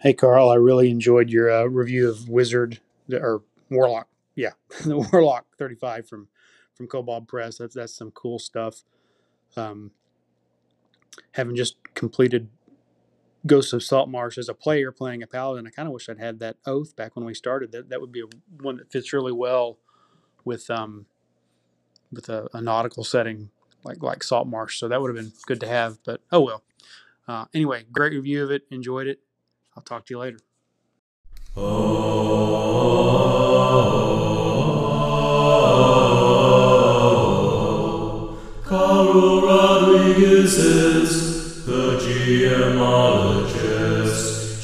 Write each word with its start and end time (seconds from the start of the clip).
Hey, 0.00 0.14
Carl, 0.14 0.48
I 0.48 0.54
really 0.54 0.90
enjoyed 0.90 1.28
your 1.28 1.50
uh, 1.50 1.64
review 1.64 2.08
of 2.08 2.26
Wizard 2.26 2.80
or 3.12 3.42
Warlock. 3.68 4.08
Yeah, 4.34 4.52
the 4.84 4.96
Warlock 4.96 5.44
35 5.58 6.08
from 6.08 6.28
from 6.74 6.86
Kobold 6.86 7.28
Press. 7.28 7.58
That's 7.58 7.74
that's 7.74 7.94
some 7.94 8.10
cool 8.10 8.38
stuff. 8.38 8.82
Um, 9.58 9.90
having 11.32 11.54
just 11.54 11.76
completed 11.94 12.48
Ghosts 13.46 13.74
of 13.74 13.82
Saltmarsh 13.82 14.38
as 14.38 14.48
a 14.48 14.54
player 14.54 14.90
playing 14.90 15.22
a 15.22 15.26
paladin, 15.26 15.66
I 15.66 15.70
kind 15.70 15.86
of 15.86 15.92
wish 15.92 16.08
I'd 16.08 16.18
had 16.18 16.38
that 16.40 16.56
oath 16.64 16.96
back 16.96 17.14
when 17.14 17.26
we 17.26 17.34
started. 17.34 17.70
That 17.72 17.90
that 17.90 18.00
would 18.00 18.12
be 18.12 18.22
a, 18.22 18.62
one 18.62 18.78
that 18.78 18.90
fits 18.90 19.12
really 19.12 19.32
well 19.32 19.76
with 20.46 20.70
um 20.70 21.04
with 22.10 22.30
a, 22.30 22.48
a 22.54 22.62
nautical 22.62 23.04
setting 23.04 23.50
like 23.84 24.02
like 24.02 24.22
Saltmarsh. 24.24 24.78
So 24.78 24.88
that 24.88 25.02
would 25.02 25.14
have 25.14 25.22
been 25.22 25.34
good 25.46 25.60
to 25.60 25.68
have. 25.68 25.98
But 26.06 26.22
oh 26.32 26.40
well. 26.40 26.62
Uh, 27.28 27.44
anyway, 27.54 27.84
great 27.92 28.12
review 28.12 28.42
of 28.42 28.50
it. 28.50 28.62
Enjoyed 28.70 29.06
it. 29.06 29.20
I'll 29.76 29.82
talk 29.82 30.06
to 30.06 30.14
you 30.14 30.18
later. 30.18 30.38
Oh, 31.56 32.00
Carl 38.64 39.42
Rodriguez 39.42 40.58
is 40.58 41.64
the 41.66 41.98
GMologist, 41.98 43.54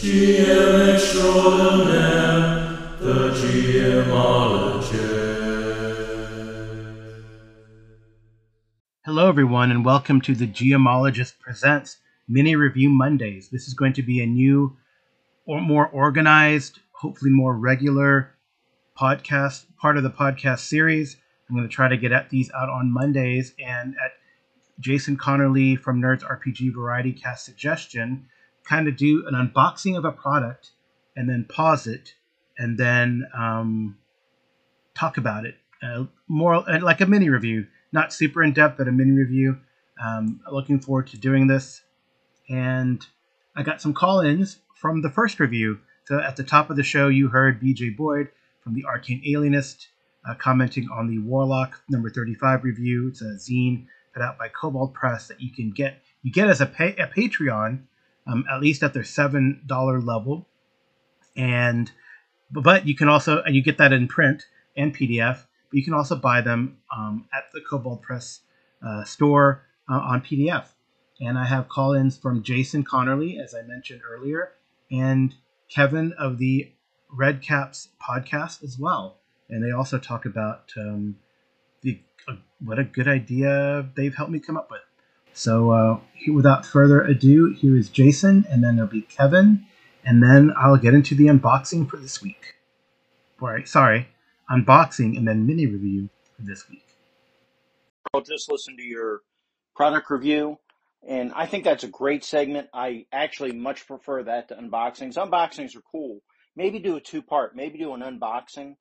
GM 0.00 0.94
extraordinaire, 0.94 2.76
the 3.00 3.30
GMologist. 3.30 4.66
Hello, 9.04 9.28
everyone, 9.28 9.70
and 9.70 9.84
welcome 9.84 10.20
to 10.22 10.34
the 10.34 10.48
GMologist 10.48 11.38
Presents 11.38 11.98
Mini 12.28 12.56
Review 12.56 12.88
Mondays. 12.88 13.48
This 13.50 13.68
is 13.68 13.74
going 13.74 13.92
to 13.92 14.02
be 14.02 14.20
a 14.20 14.26
new, 14.26 14.76
or 15.46 15.60
more 15.60 15.86
organized, 15.88 16.80
hopefully 16.92 17.30
more 17.30 17.56
regular 17.56 18.34
podcast, 18.98 19.64
part 19.80 19.96
of 19.96 20.02
the 20.02 20.10
podcast 20.10 20.60
series. 20.60 21.16
I'm 21.48 21.56
going 21.56 21.68
to 21.68 21.74
try 21.74 21.88
to 21.88 21.96
get 21.96 22.12
at 22.12 22.30
these 22.30 22.50
out 22.52 22.68
on 22.68 22.92
Mondays, 22.92 23.54
and 23.58 23.94
at 24.04 24.12
Jason 24.80 25.16
Connerly 25.16 25.78
from 25.78 26.02
Nerds 26.02 26.22
RPG 26.22 26.74
Variety 26.74 27.12
Cast 27.12 27.44
suggestion, 27.44 28.26
kind 28.64 28.88
of 28.88 28.96
do 28.96 29.24
an 29.26 29.34
unboxing 29.34 29.96
of 29.96 30.04
a 30.04 30.12
product 30.12 30.72
and 31.14 31.28
then 31.28 31.44
pause 31.48 31.86
it 31.86 32.14
and 32.58 32.76
then 32.76 33.26
um, 33.36 33.96
talk 34.94 35.16
about 35.16 35.46
it. 35.46 35.54
Uh, 35.82 36.04
more 36.26 36.56
uh, 36.68 36.80
like 36.80 37.00
a 37.00 37.06
mini 37.06 37.28
review, 37.28 37.66
not 37.92 38.12
super 38.12 38.42
in 38.42 38.52
depth, 38.52 38.78
but 38.78 38.88
a 38.88 38.92
mini 38.92 39.12
review. 39.12 39.58
Um, 40.02 40.40
looking 40.50 40.80
forward 40.80 41.06
to 41.08 41.18
doing 41.18 41.46
this. 41.46 41.82
And 42.48 43.04
I 43.54 43.62
got 43.62 43.80
some 43.80 43.94
call 43.94 44.20
ins 44.20 44.58
from 44.86 45.02
the 45.02 45.10
first 45.10 45.40
review. 45.40 45.80
So 46.04 46.20
at 46.20 46.36
the 46.36 46.44
top 46.44 46.70
of 46.70 46.76
the 46.76 46.84
show, 46.84 47.08
you 47.08 47.26
heard 47.26 47.60
BJ 47.60 47.96
Boyd 47.96 48.28
from 48.62 48.72
the 48.74 48.84
Arcane 48.84 49.20
Alienist 49.26 49.88
uh, 50.24 50.34
commenting 50.34 50.88
on 50.92 51.08
the 51.08 51.18
Warlock 51.18 51.80
number 51.90 52.08
35 52.08 52.62
review. 52.62 53.08
It's 53.08 53.20
a 53.20 53.34
zine 53.34 53.86
put 54.14 54.22
out 54.22 54.38
by 54.38 54.48
Kobold 54.48 54.94
Press 54.94 55.26
that 55.26 55.40
you 55.40 55.50
can 55.50 55.72
get 55.72 56.00
you 56.22 56.30
get 56.30 56.46
as 56.46 56.60
a, 56.60 56.66
pay, 56.66 56.94
a 56.94 57.08
Patreon, 57.08 57.80
um, 58.28 58.44
at 58.48 58.60
least 58.60 58.84
at 58.84 58.94
their 58.94 59.02
seven 59.02 59.60
dollar 59.66 60.00
level, 60.00 60.46
and 61.36 61.90
but 62.52 62.86
you 62.86 62.94
can 62.94 63.08
also 63.08 63.42
and 63.42 63.56
you 63.56 63.62
get 63.62 63.78
that 63.78 63.92
in 63.92 64.06
print 64.06 64.44
and 64.76 64.96
PDF. 64.96 65.46
But 65.68 65.78
you 65.78 65.84
can 65.84 65.94
also 65.94 66.14
buy 66.14 66.42
them 66.42 66.78
um, 66.96 67.26
at 67.34 67.50
the 67.52 67.60
Kobold 67.60 68.02
Press 68.02 68.40
uh, 68.86 69.02
store 69.02 69.66
uh, 69.90 69.94
on 69.94 70.20
PDF. 70.20 70.66
And 71.20 71.36
I 71.36 71.46
have 71.46 71.68
call-ins 71.68 72.16
from 72.18 72.42
Jason 72.42 72.84
Connerly, 72.84 73.42
as 73.42 73.54
I 73.54 73.62
mentioned 73.62 74.02
earlier, 74.06 74.52
and 74.90 75.34
Kevin 75.68 76.12
of 76.18 76.38
the 76.38 76.72
Redcaps 77.14 77.88
podcast 78.00 78.62
as 78.62 78.78
well. 78.78 79.18
And 79.48 79.64
they 79.64 79.70
also 79.70 79.98
talk 79.98 80.26
about 80.26 80.72
um, 80.76 81.16
the 81.82 82.00
uh, 82.28 82.34
what 82.60 82.78
a 82.78 82.84
good 82.84 83.08
idea 83.08 83.88
they've 83.96 84.14
helped 84.14 84.32
me 84.32 84.40
come 84.40 84.56
up 84.56 84.70
with. 84.70 84.80
So, 85.32 85.70
uh, 85.70 86.00
without 86.32 86.64
further 86.64 87.02
ado, 87.02 87.52
here 87.52 87.76
is 87.76 87.90
Jason, 87.90 88.46
and 88.48 88.64
then 88.64 88.76
there'll 88.76 88.90
be 88.90 89.02
Kevin, 89.02 89.66
and 90.04 90.22
then 90.22 90.52
I'll 90.56 90.78
get 90.78 90.94
into 90.94 91.14
the 91.14 91.26
unboxing 91.26 91.88
for 91.88 91.98
this 91.98 92.22
week. 92.22 92.54
Right, 93.38 93.68
sorry, 93.68 94.08
unboxing 94.50 95.16
and 95.16 95.28
then 95.28 95.46
mini 95.46 95.66
review 95.66 96.08
for 96.34 96.42
this 96.42 96.68
week. 96.70 96.86
I'll 98.14 98.22
just 98.22 98.50
listen 98.50 98.76
to 98.76 98.82
your 98.82 99.20
product 99.74 100.10
review, 100.10 100.58
and 101.06 101.32
I 101.34 101.46
think 101.46 101.64
that's 101.64 101.84
a 101.84 101.88
great 101.88 102.24
segment. 102.24 102.68
I 102.72 103.06
actually 103.12 103.52
much 103.52 103.86
prefer 103.86 104.24
that 104.24 104.48
to 104.48 104.56
unboxings. 104.56 105.14
Unboxings 105.14 105.76
are 105.76 105.82
cool. 105.92 106.20
Maybe 106.54 106.78
do 106.78 106.96
a 106.96 107.00
two 107.00 107.22
part. 107.22 107.54
Maybe 107.54 107.78
do 107.78 107.94
an 107.94 108.00
unboxing 108.00 108.74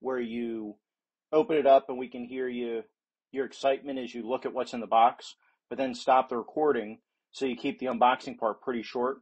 where 0.00 0.20
you 0.20 0.76
open 1.32 1.56
it 1.56 1.66
up 1.66 1.86
and 1.88 1.98
we 1.98 2.08
can 2.08 2.24
hear 2.24 2.48
you 2.48 2.82
your 3.32 3.46
excitement 3.46 3.98
as 3.98 4.12
you 4.12 4.28
look 4.28 4.46
at 4.46 4.52
what's 4.52 4.72
in 4.72 4.80
the 4.80 4.86
box, 4.86 5.36
but 5.68 5.78
then 5.78 5.94
stop 5.94 6.28
the 6.28 6.36
recording 6.36 6.98
so 7.32 7.46
you 7.46 7.56
keep 7.56 7.78
the 7.78 7.86
unboxing 7.86 8.38
part 8.38 8.60
pretty 8.60 8.82
short, 8.82 9.18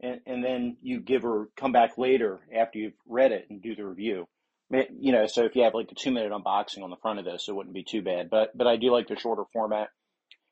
and, 0.00 0.20
and 0.26 0.42
then 0.42 0.76
you 0.80 1.00
give 1.00 1.24
or 1.24 1.48
come 1.56 1.72
back 1.72 1.98
later 1.98 2.40
after 2.56 2.78
you've 2.78 2.94
read 3.06 3.32
it 3.32 3.46
and 3.50 3.62
do 3.62 3.74
the 3.74 3.84
review. 3.84 4.26
You 4.70 5.12
know, 5.12 5.26
so 5.26 5.44
if 5.44 5.56
you 5.56 5.64
have 5.64 5.74
like 5.74 5.90
a 5.90 5.94
two 5.94 6.12
minute 6.12 6.32
unboxing 6.32 6.82
on 6.82 6.90
the 6.90 6.96
front 7.02 7.18
of 7.18 7.24
this, 7.24 7.48
it 7.48 7.54
wouldn't 7.54 7.74
be 7.74 7.84
too 7.84 8.02
bad. 8.02 8.30
But 8.30 8.56
but 8.56 8.68
I 8.68 8.76
do 8.76 8.92
like 8.92 9.08
the 9.08 9.16
shorter 9.16 9.42
format, 9.52 9.88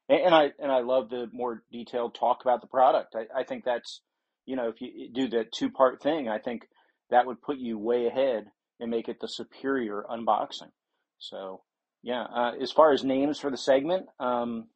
and, 0.09 0.21
and 0.21 0.35
I 0.35 0.51
and 0.59 0.73
I 0.73 0.81
love 0.81 1.11
the 1.11 1.29
more 1.33 1.63
detailed 1.73 2.15
talk 2.15 2.41
about 2.43 2.61
the 2.61 2.67
product. 2.67 3.15
I, 3.15 3.41
I 3.41 3.45
think 3.45 3.65
that's 3.65 4.01
you 4.47 4.57
know 4.57 4.69
if 4.69 4.81
you 4.81 5.11
do 5.13 5.29
the 5.29 5.45
two 5.53 5.71
part 5.71 6.03
thing, 6.03 6.29
I 6.29 6.39
think 6.39 6.63
that 7.11 7.27
would 7.27 7.43
put 7.43 7.59
you 7.59 7.79
way 7.79 8.07
ahead 8.07 8.45
and 8.81 8.91
make 8.91 9.09
it 9.09 9.19
the 9.21 9.29
superior 9.29 10.05
unboxing. 10.11 10.71
So 11.19 11.63
yeah, 12.03 12.23
uh, 12.23 12.53
as 12.61 12.73
far 12.73 12.93
as 12.93 13.03
names 13.05 13.39
for 13.39 13.51
the 13.51 13.57
segment, 13.57 14.07
um, 14.21 14.69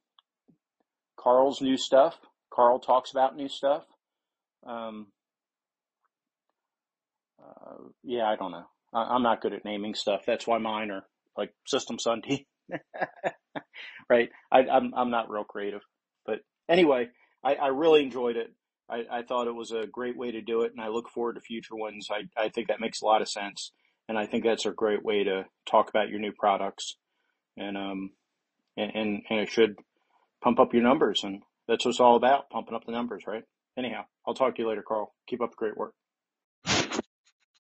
Carl's 1.19 1.60
new 1.60 1.76
stuff. 1.76 2.19
Carl 2.53 2.81
talks 2.81 3.12
about 3.12 3.37
new 3.37 3.48
stuff. 3.48 3.84
Um, 4.66 5.06
uh, 7.42 7.76
yeah, 8.03 8.28
I 8.28 8.37
don't 8.37 8.53
know. 8.53 8.66
I, 8.92 9.15
am 9.15 9.22
not 9.22 9.41
good 9.41 9.54
at 9.54 9.65
naming 9.65 9.94
stuff. 9.94 10.22
That's 10.26 10.47
why 10.47 10.59
mine 10.59 10.91
are 10.91 11.04
like 11.37 11.53
System 11.66 11.98
Sunday, 11.98 12.47
right? 14.11 14.31
I, 14.50 14.61
I'm 14.61 14.93
I'm 14.97 15.11
not 15.11 15.31
real 15.31 15.45
creative, 15.45 15.83
but 16.27 16.41
anyway, 16.69 17.09
I, 17.45 17.55
I 17.55 17.67
really 17.69 18.03
enjoyed 18.03 18.37
it. 18.37 18.53
I, 18.91 19.05
I 19.11 19.23
thought 19.23 19.47
it 19.49 19.55
was 19.55 19.73
a 19.73 19.87
great 19.87 20.17
way 20.17 20.33
to 20.33 20.43
do 20.43 20.62
it, 20.62 20.72
and 20.72 20.81
I 20.83 20.89
look 20.89 21.09
forward 21.11 21.34
to 21.34 21.41
future 21.41 21.77
ones. 21.77 22.09
I, 22.11 22.22
I 22.41 22.49
think 22.51 22.69
that 22.69 22.81
makes 22.81 23.01
a 23.03 23.06
lot 23.06 23.22
of 23.22 23.28
sense, 23.28 23.72
and 24.09 24.19
I 24.19 24.27
think 24.27 24.45
that's 24.45 24.67
a 24.67 24.72
great 24.72 25.05
way 25.05 25.25
to 25.25 25.47
talk 25.67 25.89
about 25.89 26.09
your 26.11 26.21
new 26.21 26.33
products 26.33 26.97
and 27.56 27.77
um, 27.77 28.11
and, 28.77 28.93
and 28.95 29.22
and 29.31 29.41
it 29.41 29.51
should 29.51 29.77
pump 30.43 30.61
up 30.61 30.75
your 30.75 30.83
numbers, 30.83 31.25
and 31.25 31.43
that's 31.69 31.84
what 31.84 31.91
it's 31.93 32.01
all 32.01 32.17
about, 32.17 32.51
pumping 32.51 32.75
up 32.75 32.84
the 32.87 32.93
numbers, 32.93 33.25
right? 33.27 33.45
Anyhow, 33.78 34.05
I'll 34.27 34.34
talk 34.34 34.56
to 34.56 34.62
you 34.62 34.69
later, 34.69 34.84
Carl. 34.87 35.15
Keep 35.28 35.43
up 35.43 35.51
the 35.51 35.56
great 35.56 35.77
work. 35.77 35.95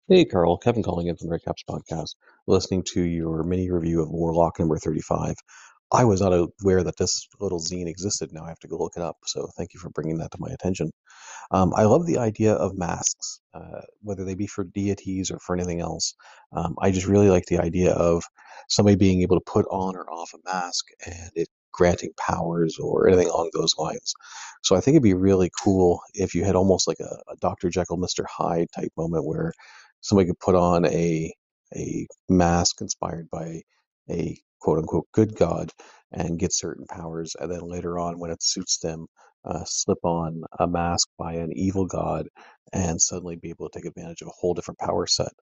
Hey, 0.08 0.24
Carl. 0.24 0.58
Kevin 0.58 0.82
calling 0.82 1.06
in 1.06 1.16
from 1.16 1.28
the 1.28 1.38
Redcaps 1.38 1.64
podcast, 1.70 2.16
listening 2.48 2.82
to 2.92 3.02
your 3.02 3.44
mini 3.44 3.70
review 3.70 4.02
of 4.02 4.10
Warlock 4.10 4.58
number 4.58 4.76
35. 4.76 5.36
I 5.92 6.04
was 6.04 6.20
not 6.20 6.32
aware 6.32 6.82
that 6.82 6.96
this 6.96 7.28
little 7.38 7.60
zine 7.60 7.86
existed. 7.86 8.30
Now 8.32 8.44
I 8.44 8.48
have 8.48 8.58
to 8.60 8.68
go 8.68 8.78
look 8.78 8.94
it 8.96 9.02
up. 9.02 9.16
So 9.26 9.48
thank 9.56 9.74
you 9.74 9.80
for 9.80 9.90
bringing 9.90 10.18
that 10.18 10.32
to 10.32 10.38
my 10.40 10.48
attention. 10.50 10.90
Um, 11.52 11.72
I 11.76 11.84
love 11.84 12.06
the 12.06 12.18
idea 12.18 12.54
of 12.54 12.76
masks, 12.76 13.40
uh, 13.54 13.82
whether 14.00 14.24
they 14.24 14.34
be 14.34 14.48
for 14.48 14.64
deities 14.64 15.30
or 15.30 15.38
for 15.38 15.54
anything 15.54 15.80
else. 15.80 16.14
Um, 16.52 16.74
I 16.80 16.90
just 16.90 17.06
really 17.06 17.30
like 17.30 17.46
the 17.46 17.60
idea 17.60 17.92
of 17.92 18.24
somebody 18.68 18.96
being 18.96 19.22
able 19.22 19.38
to 19.38 19.44
put 19.46 19.66
on 19.70 19.94
or 19.94 20.10
off 20.10 20.32
a 20.34 20.38
mask 20.44 20.84
and 21.06 21.30
it 21.36 21.48
granting 21.72 22.10
powers 22.18 22.76
or 22.78 23.08
anything 23.08 23.28
along 23.28 23.50
those 23.54 23.74
lines. 23.78 24.14
So 24.62 24.76
I 24.76 24.80
think 24.80 24.94
it'd 24.94 25.02
be 25.02 25.14
really 25.14 25.50
cool 25.64 26.00
if 26.14 26.34
you 26.34 26.44
had 26.44 26.56
almost 26.56 26.86
like 26.86 27.00
a, 27.00 27.32
a 27.32 27.36
Dr. 27.40 27.70
Jekyll, 27.70 27.98
Mr. 27.98 28.24
Hyde 28.28 28.68
type 28.74 28.92
moment 28.96 29.24
where 29.24 29.52
somebody 30.02 30.28
could 30.28 30.40
put 30.40 30.56
on 30.56 30.86
a 30.86 31.34
a 31.76 32.06
mask 32.30 32.82
inspired 32.82 33.28
by 33.30 33.62
a 34.10 34.38
quote 34.60 34.78
unquote 34.80 35.06
good 35.12 35.36
god 35.36 35.70
and 36.12 36.38
get 36.40 36.52
certain 36.54 36.86
powers, 36.86 37.36
and 37.40 37.50
then 37.52 37.62
later 37.62 37.98
on, 37.98 38.18
when 38.20 38.30
it 38.32 38.42
suits 38.42 38.78
them, 38.80 39.06
uh, 39.46 39.64
slip 39.66 39.98
on 40.04 40.42
a 40.60 40.68
mask 40.68 41.08
by 41.18 41.34
an 41.34 41.52
evil 41.54 41.86
god 41.86 42.28
and 42.72 43.00
suddenly 43.00 43.36
be 43.36 43.50
able 43.50 43.68
to 43.70 43.78
take 43.78 43.86
advantage 43.86 44.22
of 44.22 44.28
a 44.28 44.32
whole 44.32 44.54
different 44.54 44.78
power 44.80 45.06
set. 45.06 45.32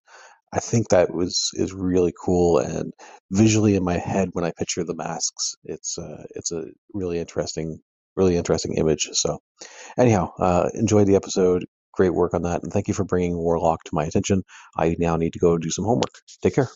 I 0.53 0.61
think 0.61 0.89
that 0.89 1.13
was 1.15 1.51
is 1.55 1.73
really 1.73 2.13
cool 2.25 2.59
and 2.59 2.93
visually 3.33 3.77
in 3.77 3.85
my 3.85 3.99
head 3.99 4.31
when 4.33 4.45
I 4.45 4.53
picture 4.59 4.85
the 4.85 4.97
masks, 4.97 5.55
it's 5.65 5.99
uh, 5.99 6.25
it's 6.37 6.53
a 6.53 6.65
really 6.95 7.19
interesting 7.19 7.81
really 8.17 8.37
interesting 8.37 8.75
image. 8.77 9.09
So 9.13 9.39
anyhow, 9.99 10.33
uh, 10.39 10.71
enjoy 10.75 11.05
the 11.05 11.17
episode. 11.17 11.67
Great 11.93 12.15
work 12.15 12.35
on 12.35 12.43
that, 12.43 12.63
and 12.63 12.73
thank 12.73 12.89
you 12.89 12.95
for 12.95 13.05
bringing 13.05 13.37
Warlock 13.37 13.85
to 13.85 13.95
my 13.95 14.05
attention. 14.05 14.45
I 14.77 14.97
now 14.99 15.17
need 15.17 15.33
to 15.33 15.39
go 15.39 15.59
do 15.59 15.71
some 15.71 15.85
homework. 15.85 16.23
Take 16.43 16.55
care. 16.55 16.69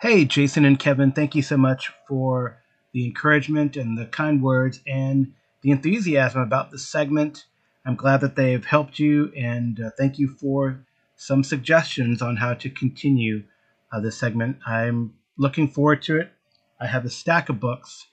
Hey, 0.00 0.24
Jason 0.24 0.64
and 0.64 0.78
Kevin, 0.78 1.10
thank 1.10 1.34
you 1.34 1.42
so 1.42 1.56
much 1.56 1.90
for 2.06 2.62
the 2.92 3.04
encouragement 3.04 3.76
and 3.76 3.98
the 3.98 4.06
kind 4.06 4.42
words 4.42 4.80
and 4.86 5.34
the 5.62 5.72
enthusiasm 5.72 6.40
about 6.40 6.70
the 6.70 6.78
segment. 6.78 7.46
I'm 7.84 7.96
glad 7.96 8.20
that 8.20 8.36
they 8.36 8.52
have 8.52 8.66
helped 8.66 8.98
you, 8.98 9.32
and 9.36 9.80
uh, 9.80 9.90
thank 9.98 10.18
you 10.18 10.28
for 10.28 10.84
some 11.16 11.42
suggestions 11.42 12.22
on 12.22 12.36
how 12.36 12.54
to 12.54 12.70
continue 12.70 13.42
uh, 13.90 14.00
this 14.00 14.16
segment. 14.16 14.58
I'm 14.66 15.14
looking 15.36 15.68
forward 15.68 16.02
to 16.02 16.18
it. 16.18 16.32
I 16.80 16.86
have 16.86 17.04
a 17.04 17.10
stack 17.10 17.48
of 17.48 17.58
books, 17.58 18.06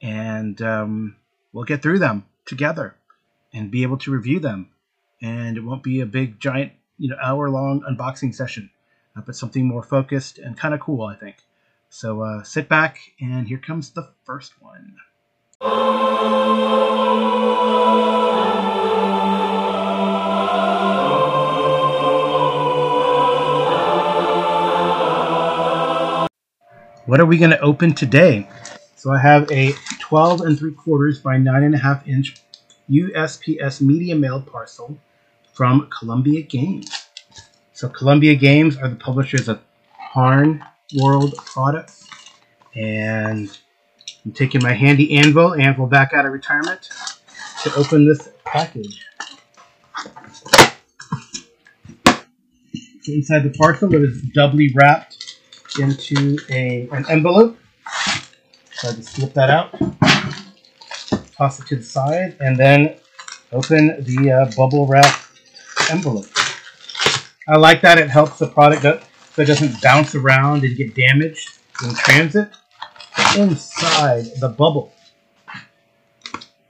and 0.00 0.60
um, 0.62 1.16
we'll 1.52 1.64
get 1.64 1.82
through 1.82 1.98
them 1.98 2.26
together 2.46 2.94
and 3.52 3.70
be 3.70 3.82
able 3.82 3.98
to 3.98 4.12
review 4.12 4.38
them. 4.38 4.70
And 5.22 5.56
it 5.56 5.64
won't 5.64 5.82
be 5.82 6.00
a 6.00 6.06
big, 6.06 6.40
giant, 6.40 6.72
you 6.98 7.08
know, 7.08 7.16
hour-long 7.22 7.82
unboxing 7.82 8.34
session, 8.34 8.70
uh, 9.16 9.22
but 9.24 9.36
something 9.36 9.66
more 9.66 9.82
focused 9.82 10.38
and 10.38 10.56
kind 10.56 10.74
of 10.74 10.80
cool, 10.80 11.06
I 11.06 11.16
think. 11.16 11.36
So 11.88 12.22
uh, 12.22 12.42
sit 12.42 12.68
back, 12.68 12.98
and 13.20 13.46
here 13.46 13.58
comes 13.58 13.90
the 13.90 14.10
first 14.24 14.60
one. 14.60 14.96
What 27.06 27.20
are 27.20 27.26
we 27.26 27.38
going 27.38 27.50
to 27.50 27.60
open 27.60 27.94
today? 27.94 28.48
So 28.96 29.12
I 29.12 29.18
have 29.18 29.50
a 29.52 29.74
12 30.00 30.40
and 30.40 30.58
3 30.58 30.72
quarters 30.72 31.20
by 31.20 31.36
9.5 31.36 32.08
inch 32.08 32.36
USPS 32.90 33.80
media 33.80 34.14
mail 34.14 34.40
parcel 34.40 34.98
from 35.52 35.88
Columbia 35.98 36.42
Games. 36.42 36.90
So 37.72 37.88
Columbia 37.88 38.34
Games 38.34 38.76
are 38.76 38.88
the 38.88 38.96
publishers 38.96 39.48
of 39.48 39.60
Harn 39.92 40.64
World 40.96 41.34
products. 41.36 42.08
And 42.74 43.56
I'm 44.24 44.32
taking 44.32 44.62
my 44.62 44.72
handy 44.72 45.16
anvil, 45.16 45.54
anvil 45.54 45.86
back 45.86 46.12
out 46.12 46.26
of 46.26 46.32
retirement, 46.32 46.88
to 47.62 47.74
open 47.76 48.06
this 48.06 48.28
package. 48.44 49.06
Inside 53.06 53.42
the 53.42 53.54
parcel, 53.58 53.94
it 53.94 54.02
is 54.02 54.22
doubly 54.34 54.72
wrapped 54.74 55.36
into 55.78 56.38
a 56.50 56.88
an 56.90 57.04
envelope. 57.08 57.58
So 58.72 58.88
I 58.88 58.92
just 58.92 59.10
slip 59.10 59.34
that 59.34 59.50
out, 59.50 59.74
toss 61.36 61.60
it 61.60 61.66
to 61.68 61.76
the 61.76 61.82
side, 61.82 62.36
and 62.40 62.56
then 62.56 62.96
open 63.52 64.02
the 64.04 64.32
uh, 64.32 64.50
bubble 64.56 64.86
wrap 64.86 65.22
envelope. 65.90 66.26
I 67.48 67.56
like 67.56 67.80
that; 67.82 67.98
it 67.98 68.10
helps 68.10 68.38
the 68.38 68.46
product 68.46 68.84
so 69.34 69.42
it 69.42 69.46
doesn't 69.46 69.82
bounce 69.82 70.14
around 70.14 70.62
and 70.64 70.76
get 70.76 70.94
damaged 70.94 71.58
in 71.82 71.92
transit. 71.94 72.50
Inside 73.36 74.26
the 74.40 74.48
bubble 74.48 74.92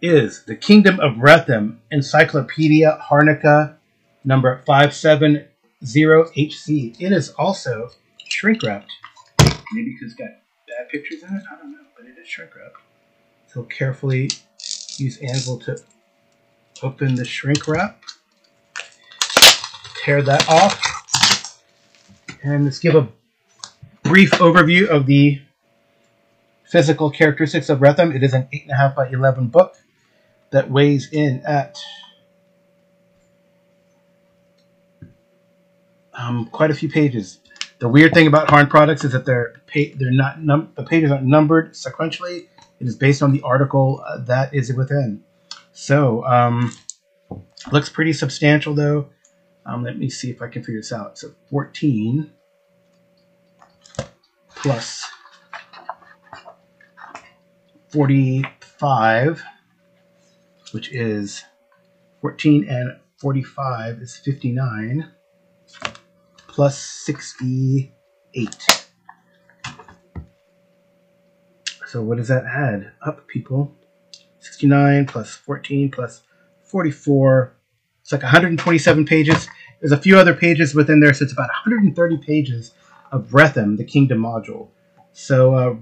is 0.00 0.44
the 0.44 0.56
Kingdom 0.56 0.98
of 1.00 1.16
Rethem 1.16 1.76
Encyclopedia 1.90 2.98
Harnica 3.02 3.76
number 4.24 4.62
570HC. 4.66 7.00
It 7.00 7.12
is 7.12 7.30
also 7.30 7.90
shrink 8.28 8.62
wrapped. 8.62 8.92
Maybe 9.72 9.92
because 9.92 10.12
it's 10.12 10.14
got 10.14 10.30
bad 10.66 10.88
pictures 10.90 11.22
in 11.22 11.36
it. 11.36 11.42
I 11.50 11.56
don't 11.56 11.72
know, 11.72 11.78
but 11.96 12.06
it 12.06 12.18
is 12.20 12.28
shrink 12.28 12.54
wrapped. 12.56 12.76
So 13.54 13.62
carefully 13.62 14.30
use 14.96 15.18
anvil 15.18 15.60
to 15.60 15.80
open 16.82 17.14
the 17.14 17.24
shrink 17.24 17.68
wrap. 17.68 18.02
Tear 20.04 20.22
that 20.22 20.48
off. 20.48 21.62
And 22.42 22.64
let's 22.64 22.80
give 22.80 22.96
a 22.96 23.06
brief 24.02 24.32
overview 24.32 24.88
of 24.88 25.06
the 25.06 25.40
physical 26.64 27.12
characteristics 27.12 27.68
of 27.68 27.78
Rethem. 27.78 28.12
It 28.12 28.24
is 28.24 28.34
an 28.34 28.48
8.5 28.52 28.96
by 28.96 29.08
11 29.10 29.46
book 29.46 29.76
that 30.50 30.68
weighs 30.68 31.12
in 31.12 31.40
at 31.46 31.78
um, 36.12 36.46
quite 36.46 36.72
a 36.72 36.74
few 36.74 36.88
pages. 36.88 37.38
The 37.78 37.88
weird 37.88 38.14
thing 38.14 38.26
about 38.26 38.50
Harn 38.50 38.66
products 38.66 39.04
is 39.04 39.12
that 39.12 39.24
they're 39.24 39.54
they're 39.96 40.10
not 40.10 40.42
the 40.74 40.82
pages 40.82 41.12
aren't 41.12 41.24
numbered 41.24 41.74
sequentially. 41.74 42.48
It 42.80 42.86
is 42.86 42.96
based 42.96 43.22
on 43.22 43.32
the 43.32 43.42
article 43.42 44.02
uh, 44.06 44.18
that 44.24 44.54
is 44.54 44.72
within. 44.72 45.22
So 45.72 46.24
um, 46.24 46.72
looks 47.72 47.88
pretty 47.88 48.12
substantial 48.12 48.74
though. 48.74 49.08
Um, 49.66 49.82
let 49.82 49.98
me 49.98 50.10
see 50.10 50.30
if 50.30 50.42
I 50.42 50.48
can 50.48 50.62
figure 50.62 50.80
this 50.80 50.92
out. 50.92 51.18
So 51.18 51.28
14 51.50 52.30
plus 54.54 55.04
45, 57.88 59.42
which 60.72 60.92
is 60.92 61.42
14 62.20 62.68
and 62.68 62.96
45 63.18 63.98
is 63.98 64.16
59 64.16 65.10
plus 66.48 66.78
68. 66.78 68.83
So 71.94 72.02
what 72.02 72.18
does 72.18 72.26
that 72.26 72.44
add 72.44 72.90
up, 73.06 73.28
people? 73.28 73.72
69 74.40 75.06
plus 75.06 75.30
14 75.30 75.92
plus 75.92 76.22
44. 76.64 77.54
It's 78.00 78.10
like 78.10 78.24
127 78.24 79.06
pages. 79.06 79.46
There's 79.78 79.92
a 79.92 79.96
few 79.96 80.18
other 80.18 80.34
pages 80.34 80.74
within 80.74 80.98
there, 80.98 81.14
so 81.14 81.22
it's 81.22 81.32
about 81.32 81.50
130 81.50 82.16
pages 82.16 82.72
of 83.12 83.28
Rethem, 83.28 83.76
the 83.76 83.84
Kingdom 83.84 84.18
module. 84.18 84.70
So 85.12 85.54
uh, 85.54 85.76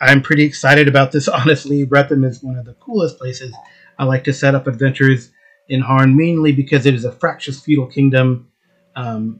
I'm 0.00 0.22
pretty 0.22 0.42
excited 0.42 0.88
about 0.88 1.12
this. 1.12 1.28
Honestly, 1.28 1.86
Rethem 1.86 2.26
is 2.26 2.42
one 2.42 2.58
of 2.58 2.64
the 2.64 2.74
coolest 2.74 3.16
places 3.16 3.54
I 3.96 4.06
like 4.06 4.24
to 4.24 4.32
set 4.32 4.56
up 4.56 4.66
adventures 4.66 5.30
in 5.68 5.82
Harn, 5.82 6.16
mainly 6.16 6.50
because 6.50 6.84
it 6.84 6.96
is 6.96 7.04
a 7.04 7.12
fractious 7.12 7.60
feudal 7.60 7.86
kingdom. 7.86 8.48
Um, 8.96 9.38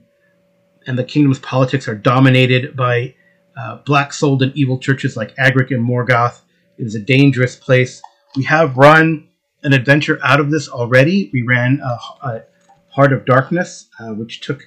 and 0.86 0.96
the 0.96 1.02
kingdom's 1.02 1.40
politics 1.40 1.88
are 1.88 1.96
dominated 1.96 2.76
by 2.76 3.16
uh, 3.58 3.76
black 3.84 4.12
souled 4.12 4.42
and 4.42 4.56
evil 4.56 4.78
churches 4.78 5.16
like 5.16 5.34
Agrik 5.36 5.70
and 5.70 5.86
Morgath. 5.86 6.40
It 6.78 6.86
is 6.86 6.94
a 6.94 7.00
dangerous 7.00 7.56
place. 7.56 8.00
We 8.36 8.44
have 8.44 8.76
run 8.76 9.28
an 9.64 9.72
adventure 9.72 10.20
out 10.22 10.38
of 10.38 10.50
this 10.50 10.68
already. 10.68 11.30
We 11.32 11.42
ran 11.42 11.80
a, 11.82 12.26
a 12.26 12.42
Heart 12.90 13.12
of 13.12 13.24
Darkness, 13.24 13.88
uh, 13.98 14.14
which 14.14 14.40
took 14.40 14.62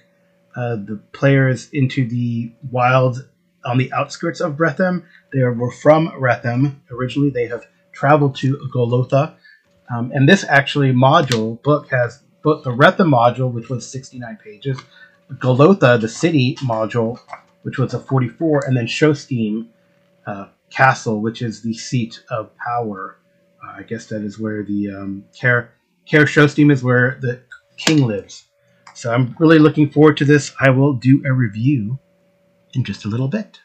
uh, 0.55 0.75
the 0.75 1.01
players 1.13 1.69
into 1.71 2.07
the 2.07 2.51
wild 2.69 3.29
on 3.63 3.77
the 3.77 3.91
outskirts 3.93 4.41
of 4.41 4.57
Rethem. 4.57 5.05
They 5.31 5.43
were 5.43 5.71
from 5.71 6.09
Rethem 6.09 6.75
originally. 6.89 7.29
They 7.29 7.47
have 7.47 7.65
traveled 7.93 8.35
to 8.37 8.69
Golotha. 8.73 9.37
Um, 9.93 10.11
and 10.13 10.27
this 10.27 10.43
actually 10.47 10.91
module 10.91 11.61
book 11.63 11.89
has 11.91 12.23
both 12.43 12.63
the 12.63 12.71
Rethem 12.71 13.11
module, 13.13 13.51
which 13.51 13.69
was 13.69 13.89
69 13.89 14.37
pages, 14.43 14.79
Golotha, 15.39 15.97
the 16.01 16.09
city 16.09 16.55
module, 16.55 17.19
which 17.63 17.77
was 17.77 17.93
a 17.93 17.99
44, 17.99 18.65
and 18.65 18.75
then 18.75 18.87
Shostim 18.87 19.67
uh, 20.25 20.47
Castle, 20.69 21.21
which 21.21 21.41
is 21.41 21.61
the 21.61 21.73
seat 21.73 22.23
of 22.29 22.51
power. 22.57 23.17
Uh, 23.63 23.79
I 23.79 23.83
guess 23.83 24.07
that 24.07 24.23
is 24.23 24.39
where 24.39 24.63
the 24.63 24.89
um, 24.91 25.25
Care 25.37 25.73
Care 26.05 26.25
Shostim 26.25 26.71
is 26.71 26.83
where 26.83 27.17
the 27.21 27.41
king 27.77 28.05
lives. 28.05 28.45
So 28.93 29.13
I'm 29.13 29.35
really 29.39 29.59
looking 29.59 29.89
forward 29.89 30.17
to 30.17 30.25
this. 30.25 30.53
I 30.59 30.69
will 30.69 30.93
do 30.93 31.23
a 31.25 31.31
review 31.31 31.99
in 32.73 32.83
just 32.83 33.05
a 33.05 33.07
little 33.07 33.27
bit. 33.27 33.59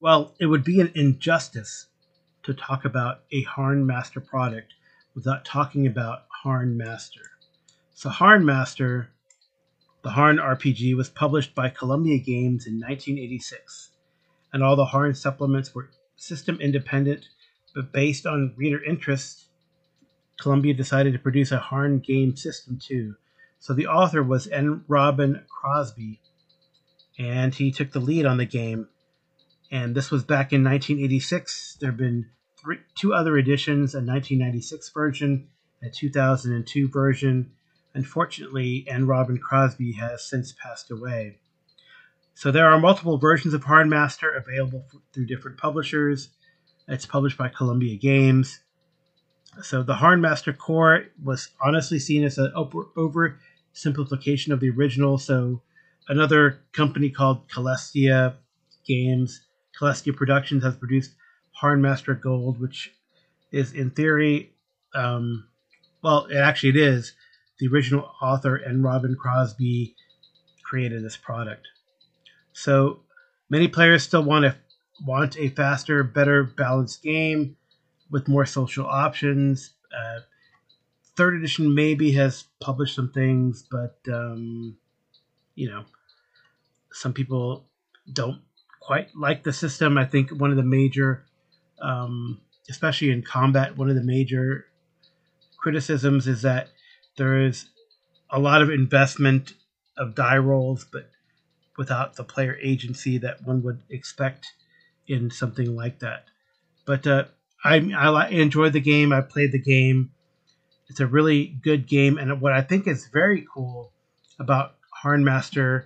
Well, 0.00 0.34
it 0.40 0.46
would 0.46 0.64
be 0.64 0.80
an 0.80 0.90
injustice 0.96 1.86
to 2.42 2.54
talk 2.54 2.84
about 2.84 3.20
a 3.30 3.42
Harn 3.42 3.86
Master 3.86 4.20
product 4.20 4.74
without 5.14 5.44
talking 5.44 5.86
about 5.86 6.26
Harn 6.42 6.76
Master. 6.76 7.20
So, 7.94 8.08
Harn 8.08 8.44
Master, 8.44 9.10
the 10.02 10.10
Harn 10.10 10.38
RPG, 10.38 10.96
was 10.96 11.08
published 11.08 11.54
by 11.54 11.68
Columbia 11.68 12.18
Games 12.18 12.66
in 12.66 12.74
1986, 12.74 13.90
and 14.52 14.62
all 14.62 14.76
the 14.76 14.86
Harn 14.86 15.14
supplements 15.14 15.74
were 15.74 15.90
system 16.16 16.60
independent, 16.60 17.26
but 17.74 17.92
based 17.92 18.26
on 18.26 18.54
reader 18.56 18.82
interest. 18.82 19.48
Columbia 20.40 20.74
decided 20.74 21.12
to 21.12 21.18
produce 21.18 21.52
a 21.52 21.58
Harn 21.58 22.00
game 22.00 22.34
system 22.34 22.78
too. 22.78 23.14
So 23.60 23.74
the 23.74 23.86
author 23.86 24.22
was 24.22 24.48
N. 24.48 24.84
Robin 24.88 25.44
Crosby, 25.48 26.20
and 27.18 27.54
he 27.54 27.70
took 27.70 27.92
the 27.92 28.00
lead 28.00 28.26
on 28.26 28.38
the 28.38 28.46
game 28.46 28.88
and 29.72 29.94
this 29.94 30.10
was 30.10 30.22
back 30.22 30.52
in 30.52 30.62
1986. 30.62 31.78
There 31.80 31.90
have 31.90 31.96
been 31.96 32.26
three, 32.62 32.78
two 32.94 33.14
other 33.14 33.36
editions: 33.36 33.94
a 33.94 33.98
1996 33.98 34.90
version, 34.90 35.48
a 35.82 35.90
2002 35.90 36.88
version. 36.88 37.52
Unfortunately, 37.94 38.86
N. 38.88 39.06
Robin 39.06 39.38
Crosby 39.38 39.92
has 39.92 40.24
since 40.24 40.52
passed 40.52 40.90
away. 40.90 41.38
So 42.34 42.50
there 42.50 42.70
are 42.70 42.78
multiple 42.78 43.18
versions 43.18 43.52
of 43.52 43.64
Harn 43.64 43.88
Master 43.90 44.30
available 44.30 44.86
through 45.12 45.26
different 45.26 45.58
publishers. 45.58 46.30
It's 46.88 47.06
published 47.06 47.36
by 47.36 47.48
Columbia 47.48 47.96
Games. 47.98 48.60
So 49.60 49.82
the 49.82 49.94
Harn 49.94 50.20
Master 50.20 50.52
Core 50.52 51.04
was 51.22 51.50
honestly 51.60 51.98
seen 51.98 52.24
as 52.24 52.38
an 52.38 52.52
over, 52.56 52.86
oversimplification 52.96 54.50
of 54.52 54.60
the 54.60 54.70
original. 54.70 55.18
So 55.18 55.62
another 56.08 56.62
company 56.72 57.10
called 57.10 57.48
Kelestia 57.48 58.36
games. 58.86 59.42
Kelestia 59.78 60.16
Productions 60.16 60.64
has 60.64 60.76
produced 60.76 61.14
Harnmaster 61.62 62.20
Gold, 62.20 62.60
which 62.60 62.92
is 63.52 63.72
in 63.72 63.90
theory, 63.90 64.52
um, 64.94 65.48
well, 66.02 66.26
it 66.26 66.36
actually 66.36 66.70
it 66.70 66.76
is 66.76 67.12
the 67.58 67.68
original 67.68 68.10
author 68.20 68.58
N. 68.58 68.82
Robin 68.82 69.14
Crosby 69.14 69.94
created 70.64 71.04
this 71.04 71.16
product. 71.16 71.68
So 72.52 73.00
many 73.48 73.68
players 73.68 74.02
still 74.02 74.24
want 74.24 74.44
a 74.44 74.56
want 75.06 75.36
a 75.38 75.48
faster, 75.48 76.02
better 76.02 76.44
balanced 76.44 77.02
game 77.02 77.56
with 78.10 78.28
more 78.28 78.46
social 78.46 78.86
options. 78.86 79.72
Uh, 79.96 80.20
third 81.16 81.34
edition 81.34 81.74
maybe 81.74 82.12
has 82.12 82.44
published 82.60 82.94
some 82.94 83.10
things, 83.10 83.64
but 83.70 83.98
um, 84.08 84.76
you 85.54 85.68
know, 85.68 85.84
some 86.92 87.12
people 87.12 87.66
don't 88.12 88.40
quite 88.80 89.14
like 89.14 89.44
the 89.44 89.52
system. 89.52 89.96
I 89.96 90.04
think 90.04 90.30
one 90.30 90.50
of 90.50 90.56
the 90.56 90.62
major, 90.62 91.24
um, 91.82 92.40
especially 92.70 93.10
in 93.10 93.22
combat, 93.22 93.76
one 93.76 93.90
of 93.90 93.96
the 93.96 94.02
major 94.02 94.66
criticisms 95.58 96.26
is 96.26 96.42
that 96.42 96.68
there 97.16 97.40
is 97.40 97.66
a 98.30 98.38
lot 98.38 98.62
of 98.62 98.70
investment 98.70 99.54
of 99.96 100.14
die 100.14 100.38
rolls, 100.38 100.86
but 100.90 101.10
without 101.76 102.16
the 102.16 102.24
player 102.24 102.56
agency 102.62 103.18
that 103.18 103.42
one 103.44 103.62
would 103.62 103.82
expect 103.90 104.54
in 105.06 105.30
something 105.30 105.74
like 105.74 105.98
that. 105.98 106.24
But 106.86 107.06
uh, 107.06 107.24
I, 107.64 107.76
I 107.76 108.28
enjoy 108.28 108.70
the 108.70 108.80
game. 108.80 109.12
I 109.12 109.20
played 109.20 109.52
the 109.52 109.58
game. 109.58 110.10
It's 110.88 111.00
a 111.00 111.06
really 111.06 111.46
good 111.46 111.86
game, 111.86 112.18
and 112.18 112.40
what 112.40 112.52
I 112.52 112.60
think 112.60 112.86
is 112.86 113.06
very 113.06 113.46
cool 113.52 113.92
about 114.38 114.74
Harnmaster 115.02 115.84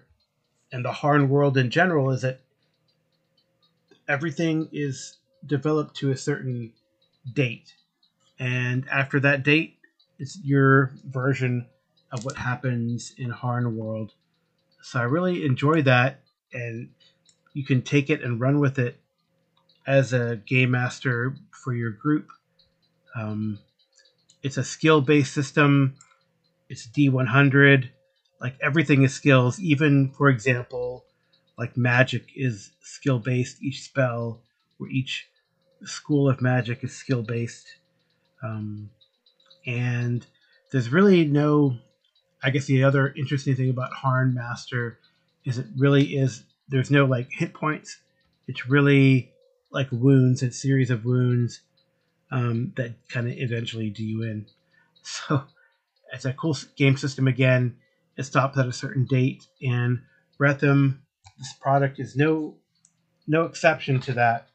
and 0.72 0.84
the 0.84 0.92
Harn 0.92 1.28
world 1.28 1.56
in 1.56 1.70
general 1.70 2.10
is 2.10 2.22
that 2.22 2.40
everything 4.08 4.68
is 4.72 5.16
developed 5.46 5.96
to 5.96 6.10
a 6.10 6.16
certain 6.16 6.72
date, 7.32 7.74
and 8.38 8.86
after 8.88 9.20
that 9.20 9.42
date, 9.42 9.78
it's 10.18 10.38
your 10.42 10.92
version 11.04 11.66
of 12.12 12.24
what 12.24 12.36
happens 12.36 13.12
in 13.18 13.30
Harn 13.30 13.76
world. 13.76 14.12
So 14.82 15.00
I 15.00 15.04
really 15.04 15.44
enjoy 15.44 15.82
that, 15.82 16.20
and 16.52 16.90
you 17.52 17.64
can 17.64 17.82
take 17.82 18.10
it 18.10 18.22
and 18.22 18.40
run 18.40 18.60
with 18.60 18.78
it 18.78 19.00
as 19.86 20.12
a 20.12 20.36
game 20.46 20.72
master 20.72 21.34
for 21.50 21.74
your 21.74 21.90
group. 21.90 22.28
Um, 23.14 23.58
it's 24.42 24.56
a 24.56 24.64
skill 24.64 25.00
based 25.00 25.32
system. 25.32 25.94
It's 26.68 26.86
D100. 26.86 27.90
Like 28.40 28.56
everything 28.60 29.02
is 29.02 29.14
skills. 29.14 29.58
Even, 29.60 30.10
for 30.10 30.28
example, 30.28 31.04
like 31.56 31.76
magic 31.76 32.28
is 32.36 32.72
skill 32.80 33.18
based. 33.18 33.62
Each 33.62 33.82
spell 33.82 34.40
or 34.78 34.88
each 34.88 35.26
school 35.84 36.28
of 36.28 36.40
magic 36.40 36.82
is 36.82 36.94
skill 36.94 37.22
based. 37.22 37.66
Um, 38.42 38.90
and 39.66 40.26
there's 40.72 40.90
really 40.90 41.24
no. 41.24 41.76
I 42.42 42.50
guess 42.50 42.66
the 42.66 42.84
other 42.84 43.12
interesting 43.16 43.56
thing 43.56 43.70
about 43.70 43.92
Harn 43.92 44.34
Master 44.34 44.98
is 45.44 45.58
it 45.58 45.66
really 45.76 46.04
is. 46.16 46.44
There's 46.68 46.90
no 46.90 47.04
like 47.04 47.28
hit 47.30 47.54
points. 47.54 47.98
It's 48.46 48.68
really 48.68 49.32
like 49.70 49.88
wounds, 49.90 50.42
a 50.42 50.52
series 50.52 50.90
of 50.90 51.04
wounds 51.04 51.60
um, 52.30 52.72
that 52.76 52.94
kind 53.08 53.26
of 53.26 53.34
eventually 53.36 53.90
do 53.90 54.04
you 54.04 54.22
in. 54.22 54.46
So 55.08 55.44
it's 56.12 56.24
a 56.24 56.32
cool 56.32 56.56
game 56.76 56.96
system 56.96 57.28
again. 57.28 57.76
It 58.16 58.24
stops 58.24 58.58
at 58.58 58.66
a 58.66 58.72
certain 58.72 59.04
date, 59.04 59.46
and 59.62 60.00
Rethem, 60.40 60.98
this 61.38 61.52
product 61.60 62.00
is 62.00 62.16
no 62.16 62.56
no 63.28 63.44
exception 63.44 64.00
to 64.00 64.14
that. 64.14 64.48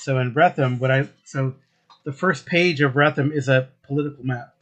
So 0.00 0.20
in 0.20 0.32
Rethem, 0.32 0.78
what 0.78 0.92
I 0.92 1.08
so 1.24 1.56
the 2.04 2.12
first 2.12 2.46
page 2.46 2.80
of 2.80 2.92
Rethem 2.92 3.32
is 3.32 3.48
a 3.48 3.68
political 3.82 4.24
map, 4.24 4.54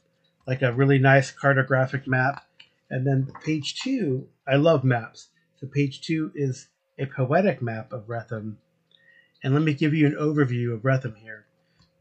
like 0.47 0.62
a 0.62 0.73
really 0.73 0.99
nice 0.99 1.31
cartographic 1.31 2.07
map, 2.07 2.47
and 2.88 3.07
then 3.07 3.31
page 3.45 3.81
two, 3.83 4.28
I 4.49 4.57
love 4.57 4.83
maps. 4.83 5.28
So 5.61 5.66
page 5.66 6.00
two 6.00 6.33
is 6.35 6.69
a 6.99 7.05
poetic 7.05 7.61
map 7.61 7.93
of 7.93 8.07
Rethem, 8.07 8.57
and 9.45 9.52
let 9.52 9.62
me 9.62 9.75
give 9.75 9.93
you 9.93 10.07
an 10.07 10.16
overview 10.19 10.73
of 10.73 10.81
Rethem 10.81 11.16
here. 11.19 11.45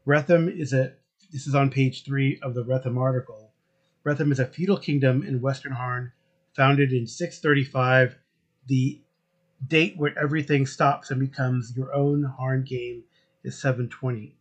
Rethem 0.06 0.48
is 0.48 0.72
a 0.72 0.94
this 1.30 1.46
is 1.46 1.54
on 1.54 1.68
page 1.68 2.04
three 2.04 2.40
of 2.42 2.54
the 2.54 2.64
Rethem 2.64 2.98
article. 2.98 3.52
Rethem 4.04 4.32
is 4.32 4.40
a 4.40 4.46
feudal 4.46 4.78
kingdom 4.78 5.22
in 5.22 5.42
Western 5.42 5.72
Harn, 5.72 6.12
founded 6.54 6.90
in 6.90 7.06
635. 7.06 8.16
The 8.66 9.02
date 9.68 9.94
where 9.98 10.18
everything 10.18 10.66
stops 10.66 11.10
and 11.10 11.20
becomes 11.20 11.76
your 11.76 11.92
own 11.92 12.22
Harn 12.22 12.64
game 12.64 13.04
is 13.46 13.60
720. 13.60 14.36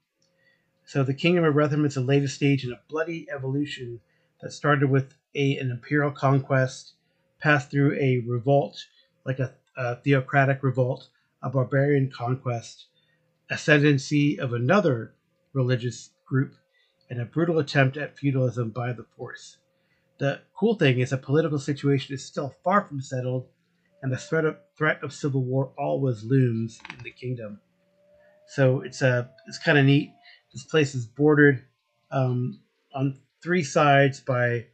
So 0.83 1.03
the 1.03 1.13
kingdom 1.13 1.43
of 1.43 1.55
Rethem 1.55 1.85
is 1.85 1.95
the 1.95 2.01
latest 2.01 2.35
stage 2.35 2.65
in 2.65 2.71
a 2.71 2.81
bloody 2.89 3.27
evolution 3.33 4.01
that 4.41 4.51
started 4.51 4.89
with 4.89 5.13
a, 5.35 5.57
an 5.57 5.71
imperial 5.71 6.11
conquest, 6.11 6.93
passed 7.39 7.71
through 7.71 7.97
a 7.99 8.23
revolt, 8.27 8.85
like 9.25 9.39
a, 9.39 9.53
a 9.77 9.97
theocratic 9.97 10.63
revolt, 10.63 11.09
a 11.41 11.49
barbarian 11.49 12.11
conquest, 12.11 12.87
ascendancy 13.49 14.39
of 14.39 14.53
another 14.53 15.13
religious 15.53 16.11
group, 16.25 16.55
and 17.09 17.21
a 17.21 17.25
brutal 17.25 17.59
attempt 17.59 17.97
at 17.97 18.17
feudalism 18.17 18.69
by 18.69 18.91
the 18.91 19.05
force. 19.17 19.57
The 20.17 20.41
cool 20.55 20.75
thing 20.75 20.99
is 20.99 21.11
the 21.11 21.17
political 21.17 21.59
situation 21.59 22.15
is 22.15 22.25
still 22.25 22.55
far 22.63 22.83
from 22.85 23.01
settled, 23.01 23.47
and 24.01 24.11
the 24.11 24.17
threat 24.17 24.45
of, 24.45 24.57
threat 24.77 25.03
of 25.03 25.13
civil 25.13 25.43
war 25.43 25.71
always 25.77 26.23
looms 26.23 26.79
in 26.97 27.03
the 27.03 27.11
kingdom. 27.11 27.59
So 28.47 28.81
it's 28.81 29.01
a 29.01 29.29
it's 29.47 29.57
kind 29.57 29.77
of 29.77 29.85
neat. 29.85 30.11
This 30.53 30.63
place 30.63 30.95
is 30.95 31.05
bordered 31.05 31.63
um, 32.11 32.59
on 32.93 33.19
three 33.43 33.63
sides 33.63 34.19
by 34.19 34.65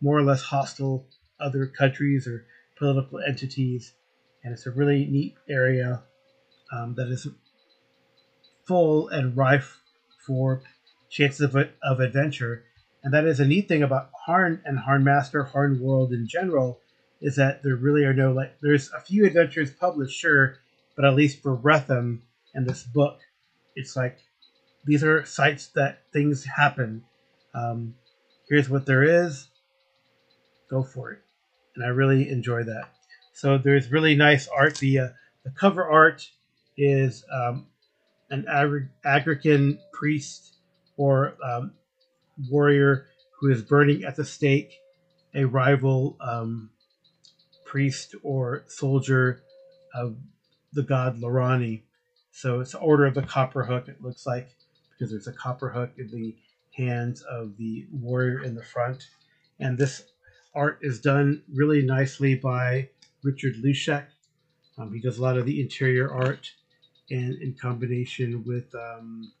more 0.00 0.16
or 0.16 0.22
less 0.22 0.42
hostile 0.42 1.06
other 1.38 1.66
countries 1.66 2.26
or 2.26 2.46
political 2.78 3.20
entities, 3.20 3.92
and 4.42 4.52
it's 4.52 4.66
a 4.66 4.70
really 4.70 5.06
neat 5.06 5.34
area 5.48 6.02
um, 6.72 6.94
that 6.96 7.08
is 7.08 7.26
full 8.66 9.08
and 9.08 9.36
rife 9.36 9.80
for 10.26 10.62
chances 11.10 11.40
of, 11.40 11.56
of 11.82 12.00
adventure. 12.00 12.64
And 13.02 13.14
that 13.14 13.24
is 13.24 13.38
a 13.38 13.46
neat 13.46 13.68
thing 13.68 13.82
about 13.82 14.10
Harn 14.26 14.60
and 14.64 14.78
Harn 14.78 15.04
Master, 15.04 15.44
Harn 15.44 15.80
World 15.80 16.12
in 16.12 16.26
general, 16.26 16.80
is 17.20 17.36
that 17.36 17.62
there 17.62 17.76
really 17.76 18.04
are 18.04 18.12
no 18.14 18.32
like. 18.32 18.58
There's 18.60 18.90
a 18.92 19.00
few 19.00 19.24
adventures 19.24 19.70
published, 19.70 20.18
sure, 20.18 20.56
but 20.96 21.04
at 21.04 21.14
least 21.14 21.42
for 21.42 21.56
Rethem 21.56 22.22
and 22.56 22.66
this 22.66 22.82
book, 22.82 23.20
it's 23.76 23.94
like 23.94 24.18
these 24.84 25.04
are 25.04 25.24
sites 25.24 25.68
that 25.76 26.00
things 26.12 26.44
happen. 26.44 27.04
Um, 27.54 27.94
here's 28.48 28.68
what 28.68 28.86
there 28.86 29.04
is. 29.04 29.48
Go 30.68 30.82
for 30.82 31.12
it, 31.12 31.20
and 31.76 31.84
I 31.84 31.88
really 31.88 32.28
enjoy 32.28 32.64
that. 32.64 32.88
So 33.32 33.58
there's 33.58 33.92
really 33.92 34.16
nice 34.16 34.48
art. 34.48 34.78
The 34.78 34.98
uh, 34.98 35.08
the 35.44 35.50
cover 35.50 35.88
art 35.88 36.28
is 36.76 37.24
um, 37.32 37.66
an 38.30 38.46
Agrikan 39.04 39.78
priest 39.92 40.56
or 40.96 41.36
um, 41.44 41.72
warrior 42.50 43.06
who 43.38 43.50
is 43.50 43.62
burning 43.62 44.04
at 44.04 44.16
the 44.16 44.24
stake 44.24 44.72
a 45.34 45.44
rival 45.44 46.16
um, 46.20 46.70
priest 47.64 48.14
or 48.22 48.64
soldier 48.66 49.42
of 49.94 50.16
the 50.72 50.82
god 50.82 51.20
Larani. 51.20 51.82
So 52.36 52.60
it's 52.60 52.72
the 52.72 52.80
Order 52.80 53.06
of 53.06 53.14
the 53.14 53.22
Copper 53.22 53.64
Hook, 53.64 53.88
it 53.88 54.02
looks 54.02 54.26
like, 54.26 54.50
because 54.90 55.10
there's 55.10 55.26
a 55.26 55.32
copper 55.32 55.70
hook 55.70 55.92
in 55.96 56.08
the 56.08 56.36
hands 56.76 57.22
of 57.22 57.56
the 57.56 57.86
warrior 57.90 58.42
in 58.42 58.54
the 58.54 58.62
front. 58.62 59.08
And 59.58 59.78
this 59.78 60.02
art 60.54 60.80
is 60.82 61.00
done 61.00 61.42
really 61.50 61.80
nicely 61.80 62.34
by 62.34 62.90
Richard 63.22 63.54
Luschek. 63.64 64.04
Um, 64.76 64.92
he 64.92 65.00
does 65.00 65.16
a 65.16 65.22
lot 65.22 65.38
of 65.38 65.46
the 65.46 65.62
interior 65.62 66.12
art 66.12 66.52
and 67.10 67.40
in 67.40 67.54
combination 67.54 68.44
with 68.46 68.66
um, 68.74 69.32